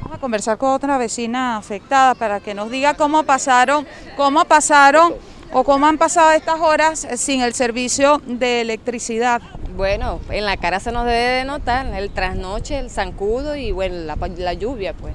Vamos 0.00 0.16
a 0.16 0.20
conversar 0.20 0.56
con 0.56 0.70
otra 0.70 0.96
vecina 0.96 1.58
afectada 1.58 2.14
para 2.14 2.40
que 2.40 2.54
nos 2.54 2.70
diga 2.70 2.94
cómo 2.94 3.24
pasaron, 3.24 3.86
cómo 4.16 4.42
pasaron 4.46 5.12
o 5.52 5.64
cómo 5.64 5.86
han 5.86 5.98
pasado 5.98 6.32
estas 6.32 6.60
horas 6.60 7.06
sin 7.16 7.42
el 7.42 7.54
servicio 7.54 8.20
de 8.26 8.60
electricidad. 8.60 9.42
Bueno, 9.76 10.20
en 10.30 10.44
la 10.44 10.56
cara 10.56 10.78
se 10.78 10.92
nos 10.92 11.04
debe 11.04 11.38
de 11.38 11.44
notar 11.44 11.86
el 11.86 12.10
trasnoche, 12.10 12.78
el 12.78 12.90
zancudo 12.90 13.56
y 13.56 13.72
bueno, 13.72 14.14
la, 14.36 14.52
lluvia 14.54 14.94
pues. 14.94 15.14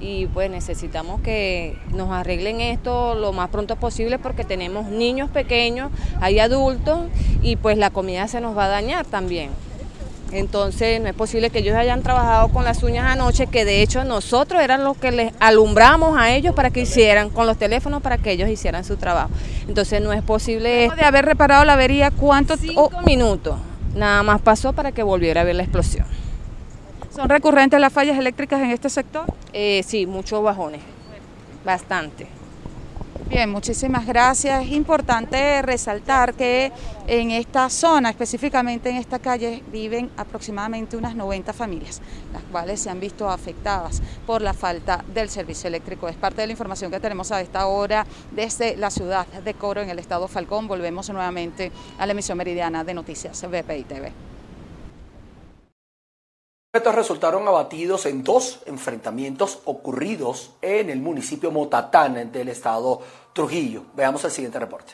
Y 0.00 0.26
pues 0.26 0.50
necesitamos 0.50 1.20
que 1.20 1.76
nos 1.90 2.10
arreglen 2.10 2.60
esto 2.60 3.14
lo 3.14 3.32
más 3.32 3.50
pronto 3.50 3.76
posible 3.76 4.18
porque 4.18 4.44
tenemos 4.44 4.86
niños 4.86 5.28
pequeños, 5.28 5.90
hay 6.20 6.38
adultos 6.38 7.00
y 7.42 7.56
pues 7.56 7.76
la 7.76 7.90
comida 7.90 8.28
se 8.28 8.40
nos 8.40 8.56
va 8.56 8.66
a 8.66 8.68
dañar 8.68 9.04
también. 9.04 9.50
Entonces 10.32 11.00
no 11.00 11.08
es 11.08 11.14
posible 11.14 11.50
que 11.50 11.60
ellos 11.60 11.74
hayan 11.74 12.02
trabajado 12.02 12.48
con 12.48 12.64
las 12.64 12.82
uñas 12.82 13.10
anoche, 13.10 13.46
que 13.46 13.64
de 13.64 13.82
hecho 13.82 14.04
nosotros 14.04 14.60
eran 14.60 14.84
los 14.84 14.96
que 14.96 15.10
les 15.10 15.32
alumbramos 15.40 16.18
a 16.18 16.30
ellos 16.32 16.54
para 16.54 16.70
que 16.70 16.80
hicieran, 16.80 17.30
con 17.30 17.46
los 17.46 17.56
teléfonos 17.56 18.02
para 18.02 18.18
que 18.18 18.32
ellos 18.32 18.48
hicieran 18.48 18.84
su 18.84 18.96
trabajo. 18.96 19.30
Entonces 19.66 20.02
no 20.02 20.12
es 20.12 20.22
posible... 20.22 20.90
De 20.96 21.04
haber 21.04 21.24
reparado 21.24 21.64
la 21.64 21.74
avería, 21.74 22.10
¿cuánto? 22.10 22.56
Cinco 22.56 22.90
minutos. 23.06 23.56
Nada 23.94 24.22
más 24.22 24.40
pasó 24.40 24.72
para 24.72 24.92
que 24.92 25.02
volviera 25.02 25.40
a 25.40 25.44
ver 25.44 25.56
la 25.56 25.62
explosión. 25.62 26.06
¿Son 27.14 27.28
recurrentes 27.28 27.80
las 27.80 27.92
fallas 27.92 28.18
eléctricas 28.18 28.60
en 28.60 28.70
este 28.70 28.90
sector? 28.90 29.24
Eh, 29.52 29.82
sí, 29.84 30.06
muchos 30.06 30.42
bajones, 30.42 30.82
bastante. 31.64 32.37
Bien, 33.28 33.50
muchísimas 33.50 34.06
gracias. 34.06 34.64
Es 34.64 34.72
importante 34.72 35.60
resaltar 35.60 36.32
que 36.32 36.72
en 37.06 37.30
esta 37.30 37.68
zona, 37.68 38.08
específicamente 38.08 38.88
en 38.88 38.96
esta 38.96 39.18
calle, 39.18 39.62
viven 39.70 40.10
aproximadamente 40.16 40.96
unas 40.96 41.14
90 41.14 41.52
familias, 41.52 42.00
las 42.32 42.42
cuales 42.44 42.80
se 42.80 42.88
han 42.88 43.00
visto 43.00 43.28
afectadas 43.28 44.00
por 44.26 44.40
la 44.40 44.54
falta 44.54 45.04
del 45.12 45.28
servicio 45.28 45.68
eléctrico. 45.68 46.08
Es 46.08 46.16
parte 46.16 46.40
de 46.40 46.46
la 46.46 46.52
información 46.52 46.90
que 46.90 47.00
tenemos 47.00 47.30
a 47.30 47.42
esta 47.42 47.66
hora 47.66 48.06
desde 48.30 48.78
la 48.78 48.88
ciudad 48.88 49.26
de 49.26 49.52
Coro, 49.52 49.82
en 49.82 49.90
el 49.90 49.98
estado 49.98 50.26
Falcón. 50.26 50.66
Volvemos 50.66 51.10
nuevamente 51.10 51.70
a 51.98 52.06
la 52.06 52.12
emisión 52.12 52.38
meridiana 52.38 52.82
de 52.82 52.94
Noticias 52.94 53.42
BPI 53.42 53.84
TV. 53.84 54.37
Estos 56.70 56.94
resultaron 56.94 57.48
abatidos 57.48 58.04
en 58.04 58.22
dos 58.22 58.60
enfrentamientos 58.66 59.60
ocurridos 59.64 60.50
en 60.60 60.90
el 60.90 61.00
municipio 61.00 61.50
Motatán 61.50 62.30
del 62.30 62.50
estado 62.50 63.00
Trujillo. 63.32 63.84
Veamos 63.96 64.22
el 64.26 64.30
siguiente 64.30 64.58
reporte. 64.58 64.92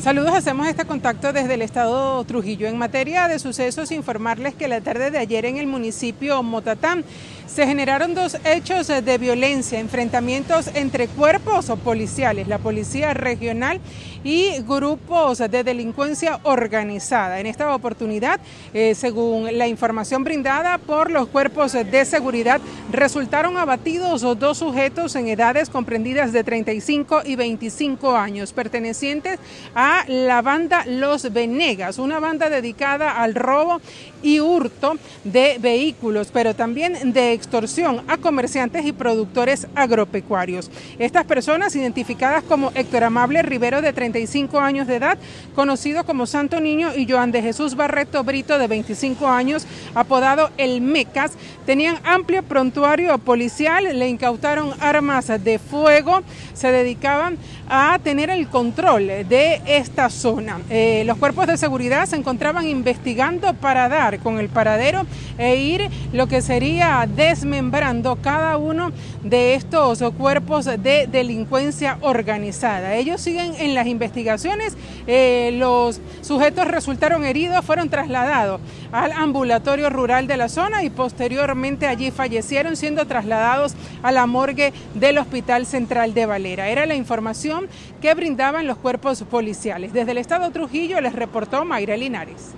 Saludos, 0.00 0.34
hacemos 0.34 0.68
este 0.68 0.84
contacto 0.84 1.32
desde 1.32 1.54
el 1.54 1.62
estado 1.62 2.22
Trujillo. 2.22 2.68
En 2.68 2.78
materia 2.78 3.26
de 3.26 3.40
sucesos, 3.40 3.90
informarles 3.90 4.54
que 4.54 4.68
la 4.68 4.80
tarde 4.80 5.10
de 5.10 5.18
ayer 5.18 5.46
en 5.46 5.56
el 5.56 5.66
municipio 5.66 6.40
Motatán 6.44 7.04
se 7.46 7.66
generaron 7.66 8.14
dos 8.14 8.36
hechos 8.44 8.88
de 8.88 9.18
violencia, 9.18 9.80
enfrentamientos 9.80 10.68
entre 10.74 11.08
cuerpos 11.08 11.72
policiales, 11.84 12.48
la 12.48 12.58
policía 12.58 13.14
regional 13.14 13.80
y 14.24 14.60
grupos 14.62 15.38
de 15.38 15.62
delincuencia 15.62 16.40
organizada. 16.42 17.38
En 17.38 17.46
esta 17.46 17.72
oportunidad, 17.74 18.40
eh, 18.74 18.94
según 18.96 19.56
la 19.56 19.68
información 19.68 20.24
brindada 20.24 20.78
por 20.78 21.10
los 21.12 21.28
cuerpos 21.28 21.72
de 21.72 22.04
seguridad, 22.04 22.60
resultaron 22.90 23.56
abatidos 23.56 24.22
dos 24.22 24.58
sujetos 24.58 25.14
en 25.14 25.28
edades 25.28 25.70
comprendidas 25.70 26.32
de 26.32 26.42
35 26.42 27.22
y 27.24 27.36
25 27.36 28.16
años, 28.16 28.52
pertenecientes 28.52 29.38
a 29.74 30.04
la 30.08 30.42
banda 30.42 30.84
Los 30.86 31.32
Venegas, 31.32 31.98
una 31.98 32.18
banda 32.18 32.50
dedicada 32.50 33.22
al 33.22 33.34
robo 33.34 33.80
y 34.22 34.40
hurto 34.40 34.94
de 35.22 35.58
vehículos, 35.60 36.30
pero 36.32 36.54
también 36.54 37.12
de 37.12 37.35
extorsión 37.36 38.02
a 38.08 38.16
comerciantes 38.16 38.84
y 38.84 38.92
productores 38.92 39.68
agropecuarios. 39.74 40.70
Estas 40.98 41.24
personas, 41.24 41.76
identificadas 41.76 42.42
como 42.42 42.72
Héctor 42.74 43.04
Amable 43.04 43.42
Rivero, 43.42 43.82
de 43.82 43.92
35 43.92 44.58
años 44.58 44.86
de 44.86 44.96
edad, 44.96 45.18
conocido 45.54 46.04
como 46.04 46.26
Santo 46.26 46.60
Niño, 46.60 46.94
y 46.96 47.08
Joan 47.08 47.30
de 47.30 47.42
Jesús 47.42 47.76
Barreto 47.76 48.24
Brito, 48.24 48.58
de 48.58 48.66
25 48.66 49.28
años, 49.28 49.66
apodado 49.94 50.50
El 50.56 50.80
Mecas, 50.80 51.32
tenían 51.64 51.98
amplio 52.04 52.42
prontuario 52.42 53.16
policial, 53.18 53.84
le 53.98 54.08
incautaron 54.08 54.72
armas 54.80 55.26
de 55.42 55.58
fuego, 55.58 56.22
se 56.54 56.72
dedicaban 56.72 57.38
a 57.68 57.98
tener 58.02 58.30
el 58.30 58.48
control 58.48 59.06
de 59.06 59.60
esta 59.66 60.08
zona. 60.10 60.60
Eh, 60.70 61.02
los 61.06 61.18
cuerpos 61.18 61.46
de 61.46 61.56
seguridad 61.56 62.06
se 62.06 62.16
encontraban 62.16 62.66
investigando 62.66 63.54
para 63.54 63.88
dar 63.88 64.20
con 64.20 64.38
el 64.38 64.48
paradero 64.48 65.06
e 65.38 65.56
ir 65.56 65.88
lo 66.12 66.28
que 66.28 66.42
sería 66.42 67.06
desmembrando 67.26 68.16
cada 68.22 68.56
uno 68.56 68.92
de 69.24 69.54
estos 69.54 70.00
cuerpos 70.16 70.64
de 70.64 71.08
delincuencia 71.10 71.98
organizada. 72.00 72.94
Ellos 72.94 73.20
siguen 73.20 73.54
en 73.58 73.74
las 73.74 73.88
investigaciones, 73.88 74.76
eh, 75.08 75.50
los 75.54 76.00
sujetos 76.20 76.68
resultaron 76.68 77.24
heridos, 77.24 77.64
fueron 77.64 77.88
trasladados 77.88 78.60
al 78.92 79.10
ambulatorio 79.10 79.90
rural 79.90 80.28
de 80.28 80.36
la 80.36 80.48
zona 80.48 80.84
y 80.84 80.90
posteriormente 80.90 81.88
allí 81.88 82.12
fallecieron 82.12 82.76
siendo 82.76 83.06
trasladados 83.06 83.74
a 84.04 84.12
la 84.12 84.26
morgue 84.26 84.72
del 84.94 85.18
Hospital 85.18 85.66
Central 85.66 86.14
de 86.14 86.26
Valera. 86.26 86.68
Era 86.68 86.86
la 86.86 86.94
información 86.94 87.66
que 88.00 88.14
brindaban 88.14 88.68
los 88.68 88.78
cuerpos 88.78 89.24
policiales. 89.24 89.92
Desde 89.92 90.12
el 90.12 90.18
estado 90.18 90.52
Trujillo 90.52 91.00
les 91.00 91.12
reportó 91.12 91.64
Mayra 91.64 91.96
Linares. 91.96 92.54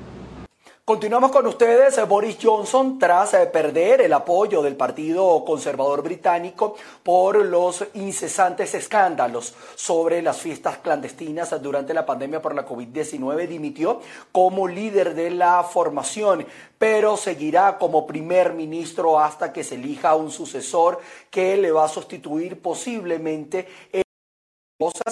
Continuamos 0.89 1.33
con 1.33 1.47
ustedes. 1.47 2.01
Boris 2.09 2.39
Johnson, 2.43 2.99
tras 2.99 3.35
eh, 3.35 3.45
perder 3.45 4.01
el 4.01 4.13
apoyo 4.15 4.63
del 4.63 4.75
Partido 4.75 5.45
Conservador 5.45 6.03
Británico 6.03 6.77
por 7.03 7.45
los 7.45 7.85
incesantes 7.93 8.73
escándalos 8.73 9.55
sobre 9.75 10.23
las 10.23 10.39
fiestas 10.39 10.79
clandestinas 10.79 11.61
durante 11.61 11.93
la 11.93 12.07
pandemia 12.07 12.41
por 12.41 12.55
la 12.55 12.67
COVID-19, 12.67 13.47
dimitió 13.47 14.01
como 14.33 14.67
líder 14.67 15.15
de 15.15 15.31
la 15.31 15.63
formación, 15.63 16.47
pero 16.79 17.19
seguirá 17.19 17.77
como 17.77 18.07
primer 18.07 18.55
ministro 18.55 19.21
hasta 19.21 19.53
que 19.53 19.65
se 19.65 19.75
elija 19.75 20.15
un 20.15 20.31
sucesor 20.31 21.01
que 21.31 21.59
le 21.59 21.71
va 21.71 21.85
a 21.85 21.89
sustituir 21.89 22.63
posiblemente 22.63 23.69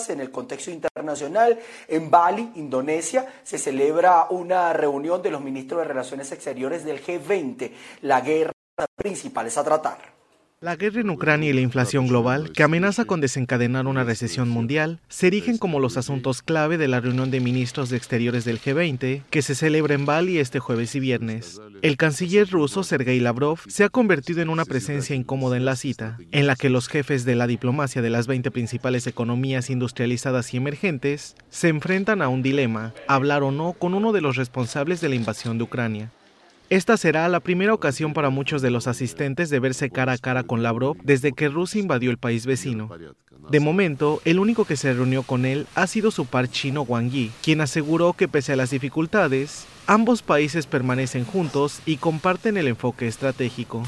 en 0.09 0.20
el 0.20 0.31
contexto 0.31 0.70
internacional. 0.70 1.59
En 1.88 2.09
Bali, 2.09 2.52
Indonesia, 2.55 3.26
se 3.42 3.59
celebra 3.59 4.29
una 4.31 4.72
reunión 4.72 5.20
de 5.22 5.31
los 5.33 5.40
ministros 5.40 5.81
de 5.81 5.88
Relaciones 5.88 6.31
Exteriores 6.31 6.85
del 6.85 7.05
G20. 7.05 7.72
La 8.02 8.20
guerra 8.20 8.52
principal 8.94 9.48
es 9.48 9.59
a 9.59 9.64
tratar. 9.64 9.98
La 10.66 10.74
guerra 10.74 11.00
en 11.00 11.11
Ucrania 11.11 11.50
y 11.50 11.52
la 11.52 11.61
inflación 11.61 12.09
global, 12.09 12.50
que 12.50 12.64
amenaza 12.64 13.05
con 13.05 13.20
desencadenar 13.20 13.87
una 13.87 14.02
recesión 14.02 14.48
mundial, 14.48 14.98
se 15.09 15.29
erigen 15.29 15.59
como 15.59 15.79
los 15.79 15.96
asuntos 15.96 16.42
clave 16.42 16.76
de 16.76 16.88
la 16.88 16.98
reunión 16.98 17.31
de 17.31 17.38
ministros 17.38 17.88
de 17.88 17.96
Exteriores 17.96 18.44
del 18.44 18.61
G20, 18.61 19.22
que 19.31 19.42
se 19.42 19.55
celebra 19.55 19.94
en 19.94 20.07
Bali 20.07 20.38
este 20.38 20.59
jueves 20.59 20.96
y 20.96 20.98
viernes. 20.98 21.61
El 21.83 21.96
canciller 21.96 22.50
ruso 22.50 22.83
Sergei 22.83 23.20
Lavrov 23.20 23.61
se 23.68 23.85
ha 23.85 23.88
convertido 23.88 24.42
en 24.42 24.48
una 24.48 24.64
presencia 24.64 25.14
incómoda 25.14 25.57
en 25.57 25.66
la 25.66 25.76
cita, 25.76 26.18
en 26.33 26.48
la 26.48 26.57
que 26.57 26.68
los 26.68 26.88
jefes 26.88 27.24
de 27.24 27.37
la 27.37 27.46
diplomacia 27.46 28.02
de 28.02 28.11
las 28.11 28.26
20 28.26 28.50
principales 28.50 29.07
economías 29.07 29.70
industrializadas 29.70 30.52
y 30.52 30.57
emergentes 30.57 31.37
se 31.48 31.68
enfrentan 31.68 32.22
a 32.22 32.29
un 32.29 32.42
dilema, 32.42 32.92
hablar 33.07 33.44
o 33.44 33.52
no 33.52 33.74
con 33.74 33.94
uno 33.94 34.11
de 34.11 34.20
los 34.20 34.35
responsables 34.35 35.00
de 35.00 35.11
la 35.11 35.14
invasión 35.14 35.59
de 35.59 35.62
Ucrania. 35.62 36.11
Esta 36.68 36.96
será 36.96 37.29
la 37.29 37.38
primera 37.38 37.72
ocasión 37.72 38.12
para 38.12 38.29
muchos 38.31 38.61
de 38.61 38.72
los 38.72 38.88
asistentes 38.88 39.50
de 39.50 39.61
verse 39.61 39.88
cara 39.88 40.14
a 40.14 40.18
cara 40.18 40.42
con 40.42 40.64
Lavrov 40.64 40.96
desde 41.05 41.31
que 41.33 41.48
Rusia 41.48 41.81
invadió 41.81 42.11
el 42.11 42.18
país 42.18 42.44
vecino. 42.44 42.90
De 43.48 43.61
momento, 43.61 44.20
el 44.24 44.40
único 44.40 44.64
que 44.64 44.76
se 44.76 44.92
reunió 44.92 45.22
con 45.22 45.44
él 45.44 45.68
ha 45.76 45.87
sido 45.87 46.11
su 46.11 46.26
par 46.26 46.48
chino 46.48 46.83
Wang 46.83 47.11
Yi, 47.11 47.31
quien 47.40 47.61
aseguró 47.61 48.14
que 48.14 48.26
pese 48.26 48.55
a 48.55 48.57
las 48.57 48.70
dificultades, 48.70 49.64
ambos 49.87 50.22
países 50.22 50.66
permanecen 50.66 51.24
juntos 51.24 51.81
y 51.87 51.98
comparten 51.98 52.57
el 52.57 52.66
enfoque 52.66 53.07
estratégico. 53.07 53.85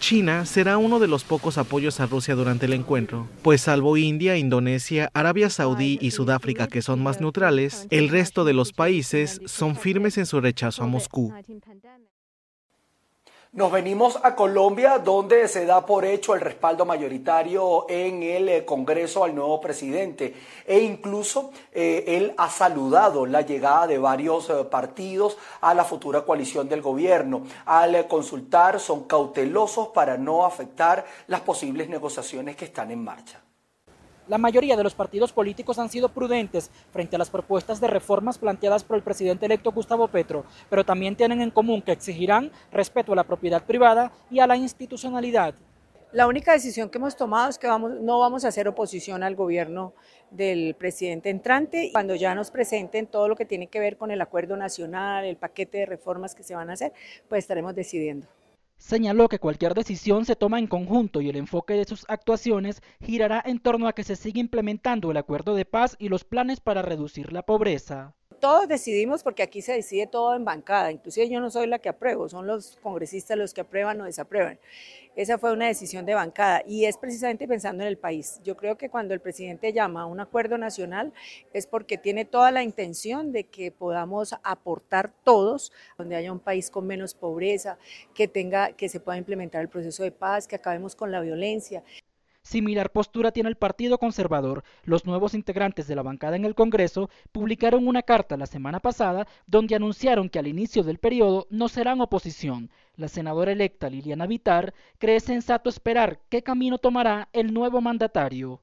China 0.00 0.46
será 0.46 0.78
uno 0.78 0.98
de 0.98 1.06
los 1.06 1.22
pocos 1.22 1.58
apoyos 1.58 2.00
a 2.00 2.06
Rusia 2.06 2.34
durante 2.34 2.66
el 2.66 2.72
encuentro, 2.72 3.28
pues 3.42 3.62
salvo 3.62 3.96
India, 3.96 4.36
Indonesia, 4.36 5.10
Arabia 5.14 5.48
Saudí 5.48 5.96
y 6.02 6.10
Sudáfrica 6.10 6.66
que 6.66 6.82
son 6.82 7.02
más 7.02 7.20
neutrales, 7.20 7.86
el 7.90 8.08
resto 8.08 8.44
de 8.44 8.52
los 8.52 8.72
países 8.72 9.40
son 9.46 9.76
firmes 9.76 10.18
en 10.18 10.26
su 10.26 10.40
rechazo 10.40 10.82
a 10.82 10.86
Moscú. 10.86 11.32
Nos 13.56 13.72
venimos 13.72 14.18
a 14.22 14.34
Colombia, 14.34 14.98
donde 14.98 15.48
se 15.48 15.64
da 15.64 15.86
por 15.86 16.04
hecho 16.04 16.34
el 16.34 16.42
respaldo 16.42 16.84
mayoritario 16.84 17.86
en 17.88 18.22
el 18.22 18.50
eh, 18.50 18.64
Congreso 18.66 19.24
al 19.24 19.34
nuevo 19.34 19.62
presidente. 19.62 20.34
E 20.66 20.80
incluso 20.80 21.52
eh, 21.72 22.04
él 22.06 22.34
ha 22.36 22.50
saludado 22.50 23.24
la 23.24 23.40
llegada 23.40 23.86
de 23.86 23.96
varios 23.96 24.50
eh, 24.50 24.62
partidos 24.70 25.38
a 25.62 25.72
la 25.72 25.84
futura 25.84 26.20
coalición 26.20 26.68
del 26.68 26.82
gobierno. 26.82 27.44
Al 27.64 28.06
consultar, 28.08 28.78
son 28.78 29.04
cautelosos 29.04 29.88
para 29.88 30.18
no 30.18 30.44
afectar 30.44 31.06
las 31.26 31.40
posibles 31.40 31.88
negociaciones 31.88 32.56
que 32.56 32.66
están 32.66 32.90
en 32.90 33.02
marcha. 33.02 33.45
La 34.28 34.38
mayoría 34.38 34.76
de 34.76 34.82
los 34.82 34.94
partidos 34.94 35.32
políticos 35.32 35.78
han 35.78 35.88
sido 35.88 36.08
prudentes 36.08 36.72
frente 36.92 37.14
a 37.14 37.18
las 37.18 37.30
propuestas 37.30 37.80
de 37.80 37.86
reformas 37.86 38.38
planteadas 38.38 38.82
por 38.82 38.96
el 38.96 39.04
presidente 39.04 39.46
electo 39.46 39.70
Gustavo 39.70 40.08
Petro, 40.08 40.44
pero 40.68 40.84
también 40.84 41.14
tienen 41.14 41.40
en 41.40 41.52
común 41.52 41.80
que 41.80 41.92
exigirán 41.92 42.50
respeto 42.72 43.12
a 43.12 43.16
la 43.16 43.22
propiedad 43.22 43.62
privada 43.64 44.10
y 44.28 44.40
a 44.40 44.48
la 44.48 44.56
institucionalidad. 44.56 45.54
La 46.10 46.26
única 46.26 46.52
decisión 46.52 46.90
que 46.90 46.98
hemos 46.98 47.14
tomado 47.16 47.50
es 47.50 47.58
que 47.58 47.68
no 47.68 48.18
vamos 48.18 48.44
a 48.44 48.48
hacer 48.48 48.66
oposición 48.66 49.22
al 49.22 49.36
gobierno 49.36 49.92
del 50.32 50.74
presidente 50.74 51.30
entrante. 51.30 51.90
Cuando 51.92 52.16
ya 52.16 52.34
nos 52.34 52.50
presenten 52.50 53.06
todo 53.06 53.28
lo 53.28 53.36
que 53.36 53.44
tiene 53.44 53.68
que 53.68 53.78
ver 53.78 53.96
con 53.96 54.10
el 54.10 54.20
acuerdo 54.20 54.56
nacional, 54.56 55.24
el 55.24 55.36
paquete 55.36 55.78
de 55.78 55.86
reformas 55.86 56.34
que 56.34 56.42
se 56.42 56.56
van 56.56 56.70
a 56.70 56.72
hacer, 56.72 56.92
pues 57.28 57.44
estaremos 57.44 57.76
decidiendo. 57.76 58.26
Señaló 58.78 59.28
que 59.30 59.38
cualquier 59.38 59.72
decisión 59.72 60.26
se 60.26 60.36
toma 60.36 60.58
en 60.58 60.66
conjunto 60.66 61.22
y 61.22 61.30
el 61.30 61.36
enfoque 61.36 61.72
de 61.74 61.86
sus 61.86 62.04
actuaciones 62.08 62.82
girará 63.00 63.42
en 63.44 63.58
torno 63.58 63.88
a 63.88 63.94
que 63.94 64.04
se 64.04 64.16
siga 64.16 64.38
implementando 64.38 65.10
el 65.10 65.16
acuerdo 65.16 65.54
de 65.54 65.64
paz 65.64 65.96
y 65.98 66.10
los 66.10 66.24
planes 66.24 66.60
para 66.60 66.82
reducir 66.82 67.32
la 67.32 67.42
pobreza. 67.42 68.14
Todos 68.40 68.68
decidimos 68.68 69.22
porque 69.22 69.42
aquí 69.42 69.62
se 69.62 69.72
decide 69.72 70.06
todo 70.06 70.34
en 70.34 70.44
bancada, 70.44 70.92
inclusive 70.92 71.28
yo 71.28 71.40
no 71.40 71.50
soy 71.50 71.66
la 71.66 71.78
que 71.78 71.88
apruebo, 71.88 72.28
son 72.28 72.46
los 72.46 72.76
congresistas 72.82 73.38
los 73.38 73.54
que 73.54 73.62
aprueban 73.62 74.00
o 74.00 74.04
desaprueban. 74.04 74.58
Esa 75.16 75.38
fue 75.38 75.52
una 75.52 75.66
decisión 75.66 76.04
de 76.04 76.12
bancada 76.12 76.62
y 76.66 76.84
es 76.84 76.98
precisamente 76.98 77.48
pensando 77.48 77.82
en 77.82 77.88
el 77.88 77.96
país. 77.96 78.38
Yo 78.44 78.54
creo 78.54 78.76
que 78.76 78.90
cuando 78.90 79.14
el 79.14 79.20
presidente 79.20 79.72
llama 79.72 80.02
a 80.02 80.06
un 80.06 80.20
acuerdo 80.20 80.58
nacional 80.58 81.14
es 81.54 81.66
porque 81.66 81.96
tiene 81.96 82.26
toda 82.26 82.50
la 82.50 82.62
intención 82.62 83.32
de 83.32 83.44
que 83.44 83.72
podamos 83.72 84.34
aportar 84.42 85.12
todos, 85.24 85.72
donde 85.96 86.16
haya 86.16 86.30
un 86.30 86.40
país 86.40 86.70
con 86.70 86.86
menos 86.86 87.14
pobreza, 87.14 87.78
que 88.14 88.28
tenga 88.28 88.72
que 88.72 88.90
se 88.90 89.00
pueda 89.00 89.16
implementar 89.16 89.62
el 89.62 89.70
proceso 89.70 90.02
de 90.02 90.12
paz, 90.12 90.46
que 90.46 90.56
acabemos 90.56 90.94
con 90.94 91.10
la 91.10 91.20
violencia. 91.20 91.82
Similar 92.46 92.92
postura 92.92 93.32
tiene 93.32 93.48
el 93.48 93.56
Partido 93.56 93.98
Conservador. 93.98 94.62
Los 94.84 95.04
nuevos 95.04 95.34
integrantes 95.34 95.88
de 95.88 95.96
la 95.96 96.04
bancada 96.04 96.36
en 96.36 96.44
el 96.44 96.54
Congreso 96.54 97.10
publicaron 97.32 97.88
una 97.88 98.02
carta 98.02 98.36
la 98.36 98.46
semana 98.46 98.78
pasada 98.78 99.26
donde 99.48 99.74
anunciaron 99.74 100.28
que 100.28 100.38
al 100.38 100.46
inicio 100.46 100.84
del 100.84 100.98
periodo 100.98 101.48
no 101.50 101.68
serán 101.68 102.00
oposición. 102.00 102.70
La 102.94 103.08
senadora 103.08 103.50
electa 103.50 103.90
Liliana 103.90 104.28
Vitar 104.28 104.74
cree 104.98 105.18
sensato 105.18 105.68
esperar 105.68 106.20
qué 106.28 106.42
camino 106.42 106.78
tomará 106.78 107.28
el 107.32 107.52
nuevo 107.52 107.80
mandatario. 107.80 108.60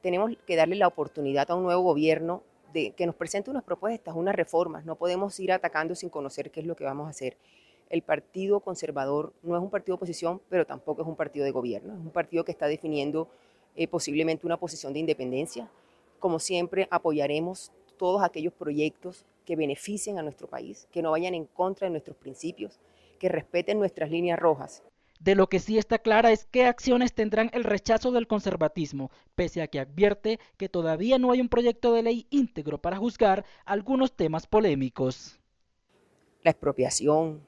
Tenemos 0.00 0.32
que 0.46 0.56
darle 0.56 0.76
la 0.76 0.88
oportunidad 0.88 1.50
a 1.50 1.54
un 1.54 1.64
nuevo 1.64 1.82
gobierno 1.82 2.44
de 2.72 2.92
que 2.92 3.04
nos 3.04 3.14
presente 3.14 3.50
unas 3.50 3.62
propuestas, 3.62 4.14
unas 4.16 4.34
reformas. 4.34 4.86
No 4.86 4.96
podemos 4.96 5.38
ir 5.38 5.52
atacando 5.52 5.94
sin 5.94 6.08
conocer 6.08 6.50
qué 6.50 6.60
es 6.60 6.66
lo 6.66 6.76
que 6.76 6.84
vamos 6.84 7.06
a 7.06 7.10
hacer 7.10 7.36
el 7.90 8.02
Partido 8.02 8.60
Conservador 8.60 9.32
no 9.42 9.56
es 9.56 9.62
un 9.62 9.70
partido 9.70 9.94
de 9.94 9.98
oposición, 9.98 10.40
pero 10.48 10.66
tampoco 10.66 11.02
es 11.02 11.08
un 11.08 11.16
partido 11.16 11.44
de 11.44 11.50
gobierno. 11.50 11.94
Es 11.94 12.00
un 12.00 12.10
partido 12.10 12.44
que 12.44 12.52
está 12.52 12.66
definiendo 12.66 13.28
eh, 13.76 13.88
posiblemente 13.88 14.46
una 14.46 14.58
posición 14.58 14.92
de 14.92 15.00
independencia. 15.00 15.70
Como 16.18 16.38
siempre, 16.38 16.88
apoyaremos 16.90 17.72
todos 17.96 18.22
aquellos 18.22 18.52
proyectos 18.52 19.24
que 19.44 19.56
beneficien 19.56 20.18
a 20.18 20.22
nuestro 20.22 20.48
país, 20.48 20.86
que 20.92 21.02
no 21.02 21.12
vayan 21.12 21.34
en 21.34 21.46
contra 21.46 21.86
de 21.86 21.92
nuestros 21.92 22.16
principios, 22.16 22.78
que 23.18 23.28
respeten 23.28 23.78
nuestras 23.78 24.10
líneas 24.10 24.38
rojas. 24.38 24.82
De 25.20 25.34
lo 25.34 25.48
que 25.48 25.58
sí 25.58 25.78
está 25.78 25.98
clara 25.98 26.30
es 26.30 26.46
qué 26.46 26.66
acciones 26.66 27.12
tendrán 27.12 27.50
el 27.52 27.64
rechazo 27.64 28.12
del 28.12 28.28
conservatismo, 28.28 29.10
pese 29.34 29.62
a 29.62 29.66
que 29.66 29.80
advierte 29.80 30.38
que 30.56 30.68
todavía 30.68 31.18
no 31.18 31.32
hay 31.32 31.40
un 31.40 31.48
proyecto 31.48 31.92
de 31.92 32.02
ley 32.02 32.26
íntegro 32.30 32.78
para 32.78 32.98
juzgar 32.98 33.44
algunos 33.64 34.12
temas 34.12 34.46
polémicos. 34.46 35.40
La 36.42 36.52
expropiación, 36.52 37.47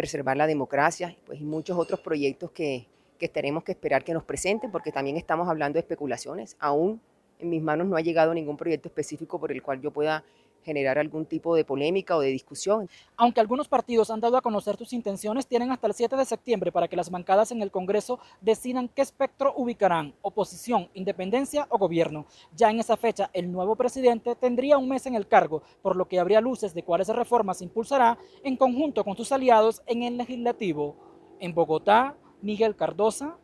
preservar 0.00 0.34
la 0.34 0.46
democracia 0.46 1.14
pues, 1.26 1.38
y 1.42 1.44
muchos 1.44 1.76
otros 1.76 2.00
proyectos 2.00 2.50
que, 2.52 2.86
que 3.18 3.28
tenemos 3.28 3.64
que 3.64 3.72
esperar 3.72 4.02
que 4.02 4.14
nos 4.14 4.24
presenten, 4.24 4.70
porque 4.70 4.90
también 4.90 5.18
estamos 5.18 5.46
hablando 5.46 5.74
de 5.74 5.80
especulaciones. 5.80 6.56
Aún 6.58 7.02
en 7.38 7.50
mis 7.50 7.60
manos 7.60 7.86
no 7.86 7.96
ha 7.96 8.00
llegado 8.00 8.32
ningún 8.32 8.56
proyecto 8.56 8.88
específico 8.88 9.38
por 9.38 9.52
el 9.52 9.62
cual 9.62 9.78
yo 9.82 9.90
pueda 9.90 10.24
generar 10.62 10.98
algún 10.98 11.26
tipo 11.26 11.54
de 11.54 11.64
polémica 11.64 12.16
o 12.16 12.20
de 12.20 12.28
discusión. 12.28 12.88
Aunque 13.16 13.40
algunos 13.40 13.68
partidos 13.68 14.10
han 14.10 14.20
dado 14.20 14.36
a 14.36 14.42
conocer 14.42 14.76
sus 14.76 14.92
intenciones, 14.92 15.46
tienen 15.46 15.70
hasta 15.70 15.86
el 15.86 15.94
7 15.94 16.16
de 16.16 16.24
septiembre 16.24 16.72
para 16.72 16.88
que 16.88 16.96
las 16.96 17.10
bancadas 17.10 17.52
en 17.52 17.62
el 17.62 17.70
Congreso 17.70 18.18
decidan 18.40 18.88
qué 18.88 19.02
espectro 19.02 19.52
ubicarán, 19.56 20.14
oposición, 20.22 20.88
independencia 20.94 21.66
o 21.70 21.78
gobierno. 21.78 22.26
Ya 22.54 22.70
en 22.70 22.80
esa 22.80 22.96
fecha, 22.96 23.30
el 23.32 23.50
nuevo 23.50 23.76
presidente 23.76 24.34
tendría 24.34 24.78
un 24.78 24.88
mes 24.88 25.06
en 25.06 25.14
el 25.14 25.28
cargo, 25.28 25.62
por 25.82 25.96
lo 25.96 26.06
que 26.08 26.18
habría 26.18 26.40
luces 26.40 26.74
de 26.74 26.82
cuáles 26.82 27.08
reformas 27.08 27.62
impulsará 27.62 28.18
en 28.42 28.56
conjunto 28.56 29.04
con 29.04 29.16
sus 29.16 29.32
aliados 29.32 29.82
en 29.86 30.02
el 30.02 30.16
legislativo. 30.16 30.96
En 31.38 31.54
Bogotá, 31.54 32.16
Miguel 32.42 32.76
Cardosa, 32.76 33.38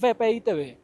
VPI 0.00 0.40
TV. 0.40 0.81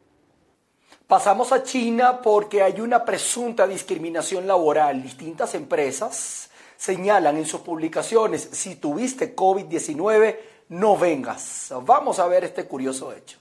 Pasamos 1.09 1.51
a 1.53 1.63
China 1.63 2.21
porque 2.21 2.61
hay 2.61 2.81
una 2.81 3.03
presunta 3.03 3.65
discriminación 3.65 4.45
laboral. 4.45 5.01
Distintas 5.01 5.55
empresas 5.55 6.51
señalan 6.77 7.35
en 7.37 7.47
sus 7.47 7.61
publicaciones, 7.61 8.47
si 8.51 8.75
tuviste 8.75 9.35
COVID-19, 9.35 10.37
no 10.69 10.95
vengas. 10.99 11.73
Vamos 11.83 12.19
a 12.19 12.27
ver 12.27 12.43
este 12.43 12.65
curioso 12.65 13.11
hecho. 13.11 13.38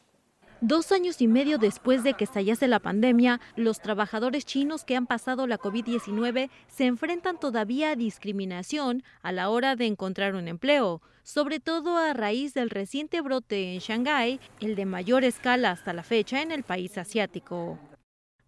Dos 0.60 0.90
años 0.90 1.22
y 1.22 1.28
medio 1.28 1.56
después 1.58 2.02
de 2.02 2.14
que 2.14 2.24
estallase 2.24 2.66
la 2.66 2.80
pandemia, 2.80 3.40
los 3.54 3.80
trabajadores 3.80 4.44
chinos 4.44 4.82
que 4.82 4.96
han 4.96 5.06
pasado 5.06 5.46
la 5.46 5.56
COVID-19 5.56 6.50
se 6.66 6.86
enfrentan 6.86 7.38
todavía 7.38 7.90
a 7.90 7.96
discriminación 7.96 9.04
a 9.22 9.30
la 9.30 9.50
hora 9.50 9.76
de 9.76 9.86
encontrar 9.86 10.34
un 10.34 10.48
empleo, 10.48 11.00
sobre 11.22 11.60
todo 11.60 11.96
a 11.96 12.12
raíz 12.12 12.54
del 12.54 12.70
reciente 12.70 13.20
brote 13.20 13.72
en 13.72 13.78
Shanghái, 13.78 14.40
el 14.60 14.74
de 14.74 14.84
mayor 14.84 15.22
escala 15.22 15.70
hasta 15.70 15.92
la 15.92 16.02
fecha 16.02 16.42
en 16.42 16.50
el 16.50 16.64
país 16.64 16.98
asiático. 16.98 17.78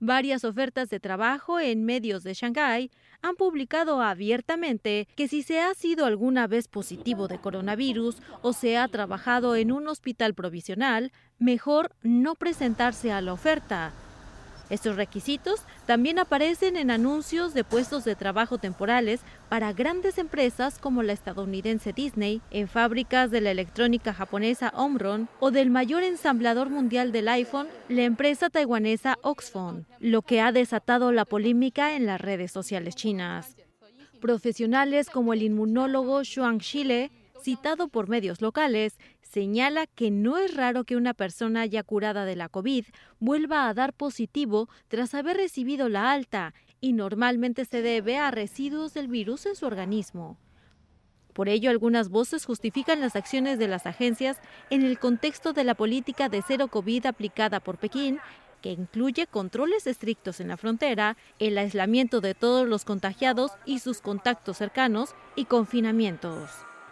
Varias 0.00 0.44
ofertas 0.44 0.88
de 0.88 0.98
trabajo 0.98 1.60
en 1.60 1.84
medios 1.84 2.22
de 2.24 2.34
Shanghái 2.34 2.90
han 3.22 3.36
publicado 3.36 4.02
abiertamente 4.02 5.06
que 5.14 5.28
si 5.28 5.42
se 5.42 5.60
ha 5.60 5.72
sido 5.74 6.06
alguna 6.06 6.46
vez 6.46 6.68
positivo 6.68 7.28
de 7.28 7.38
coronavirus 7.38 8.16
o 8.42 8.52
se 8.52 8.78
ha 8.78 8.88
trabajado 8.88 9.54
en 9.56 9.70
un 9.72 9.88
hospital 9.88 10.34
provisional, 10.34 11.12
mejor 11.38 11.94
no 12.02 12.34
presentarse 12.34 13.12
a 13.12 13.20
la 13.20 13.32
oferta. 13.32 13.92
Estos 14.70 14.94
requisitos 14.94 15.62
también 15.84 16.20
aparecen 16.20 16.76
en 16.76 16.92
anuncios 16.92 17.54
de 17.54 17.64
puestos 17.64 18.04
de 18.04 18.14
trabajo 18.14 18.58
temporales 18.58 19.20
para 19.48 19.72
grandes 19.72 20.16
empresas 20.16 20.78
como 20.78 21.02
la 21.02 21.12
estadounidense 21.12 21.92
Disney, 21.92 22.40
en 22.52 22.68
fábricas 22.68 23.32
de 23.32 23.40
la 23.40 23.50
electrónica 23.50 24.14
japonesa 24.14 24.72
Omron 24.76 25.28
o 25.40 25.50
del 25.50 25.70
mayor 25.70 26.04
ensamblador 26.04 26.70
mundial 26.70 27.10
del 27.10 27.28
iPhone, 27.28 27.66
la 27.88 28.02
empresa 28.02 28.48
taiwanesa 28.48 29.18
Oxfam, 29.22 29.86
lo 29.98 30.22
que 30.22 30.40
ha 30.40 30.52
desatado 30.52 31.10
la 31.10 31.24
polémica 31.24 31.96
en 31.96 32.06
las 32.06 32.20
redes 32.20 32.52
sociales 32.52 32.94
chinas. 32.94 33.56
Profesionales 34.20 35.10
como 35.10 35.32
el 35.32 35.42
inmunólogo 35.42 36.22
Xuan 36.22 36.60
Xile 36.60 37.10
citado 37.40 37.88
por 37.88 38.08
medios 38.08 38.40
locales, 38.40 38.98
señala 39.22 39.86
que 39.86 40.10
no 40.10 40.38
es 40.38 40.54
raro 40.54 40.84
que 40.84 40.96
una 40.96 41.14
persona 41.14 41.66
ya 41.66 41.82
curada 41.82 42.24
de 42.24 42.36
la 42.36 42.48
COVID 42.48 42.84
vuelva 43.18 43.68
a 43.68 43.74
dar 43.74 43.92
positivo 43.92 44.68
tras 44.88 45.14
haber 45.14 45.36
recibido 45.36 45.88
la 45.88 46.12
alta 46.12 46.54
y 46.80 46.92
normalmente 46.92 47.64
se 47.64 47.82
debe 47.82 48.16
a 48.16 48.30
residuos 48.30 48.94
del 48.94 49.08
virus 49.08 49.46
en 49.46 49.56
su 49.56 49.66
organismo. 49.66 50.38
Por 51.32 51.48
ello, 51.48 51.70
algunas 51.70 52.08
voces 52.08 52.44
justifican 52.44 53.00
las 53.00 53.16
acciones 53.16 53.58
de 53.58 53.68
las 53.68 53.86
agencias 53.86 54.38
en 54.68 54.82
el 54.82 54.98
contexto 54.98 55.52
de 55.52 55.64
la 55.64 55.74
política 55.74 56.28
de 56.28 56.42
cero 56.46 56.68
COVID 56.68 57.06
aplicada 57.06 57.60
por 57.60 57.78
Pekín, 57.78 58.18
que 58.60 58.72
incluye 58.72 59.26
controles 59.26 59.86
estrictos 59.86 60.40
en 60.40 60.48
la 60.48 60.56
frontera, 60.56 61.16
el 61.38 61.56
aislamiento 61.56 62.20
de 62.20 62.34
todos 62.34 62.68
los 62.68 62.84
contagiados 62.84 63.52
y 63.64 63.78
sus 63.78 64.00
contactos 64.00 64.58
cercanos 64.58 65.14
y 65.34 65.46
confinamientos. 65.46 66.50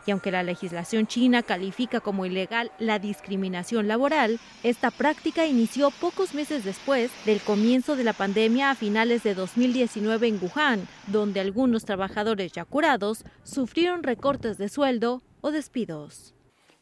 Y 0.09 0.11
aunque 0.11 0.31
la 0.31 0.42
legislación 0.42 1.07
china 1.07 1.42
califica 1.42 2.01
como 2.01 2.25
ilegal 2.25 2.73
la 2.79 2.99
discriminación 2.99 3.88
laboral, 3.88 4.40
esta 4.62 4.90
práctica 4.90 5.44
inició 5.44 5.90
pocos 5.90 6.33
meses 6.33 6.64
después 6.64 7.11
del 7.27 7.40
comienzo 7.42 7.94
de 7.94 8.05
la 8.05 8.14
pandemia 8.14 8.71
a 8.71 8.75
finales 8.75 9.23
de 9.23 9.35
2019 9.35 10.29
en 10.29 10.40
Wuhan, 10.40 10.88
donde 11.09 11.40
algunos 11.40 11.85
trabajadores 11.85 12.53
ya 12.53 12.64
curados 12.64 13.23
sufrieron 13.42 14.03
recortes 14.03 14.57
de 14.57 14.71
sueldo 14.71 15.21
o 15.42 15.51
despidos. 15.51 16.33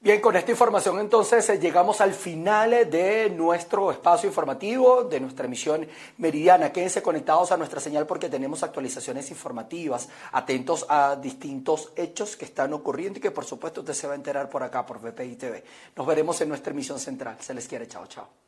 Bien, 0.06 0.20
con 0.20 0.36
esta 0.36 0.52
información 0.52 1.00
entonces 1.00 1.48
eh, 1.48 1.58
llegamos 1.58 2.00
al 2.00 2.14
final 2.14 2.72
eh, 2.72 2.84
de 2.84 3.28
nuestro 3.28 3.90
espacio 3.90 4.28
informativo, 4.28 5.02
de 5.02 5.18
nuestra 5.18 5.46
emisión 5.46 5.84
meridiana. 6.18 6.70
Quédense 6.70 7.02
conectados 7.02 7.50
a 7.50 7.56
nuestra 7.56 7.80
señal 7.80 8.06
porque 8.06 8.28
tenemos 8.28 8.62
actualizaciones 8.62 9.32
informativas, 9.32 10.08
atentos 10.30 10.86
a 10.88 11.16
distintos 11.16 11.92
hechos 11.96 12.36
que 12.36 12.44
están 12.44 12.72
ocurriendo 12.72 13.18
y 13.18 13.20
que 13.20 13.32
por 13.32 13.46
supuesto 13.46 13.80
usted 13.80 13.94
se 13.94 14.06
va 14.06 14.12
a 14.12 14.16
enterar 14.16 14.48
por 14.48 14.62
acá, 14.62 14.86
por 14.86 15.00
VPI 15.00 15.34
TV. 15.34 15.64
Nos 15.96 16.06
veremos 16.06 16.40
en 16.40 16.50
nuestra 16.50 16.72
emisión 16.72 17.00
central. 17.00 17.38
Se 17.40 17.52
les 17.52 17.66
quiere, 17.66 17.88
chao, 17.88 18.06
chao. 18.06 18.45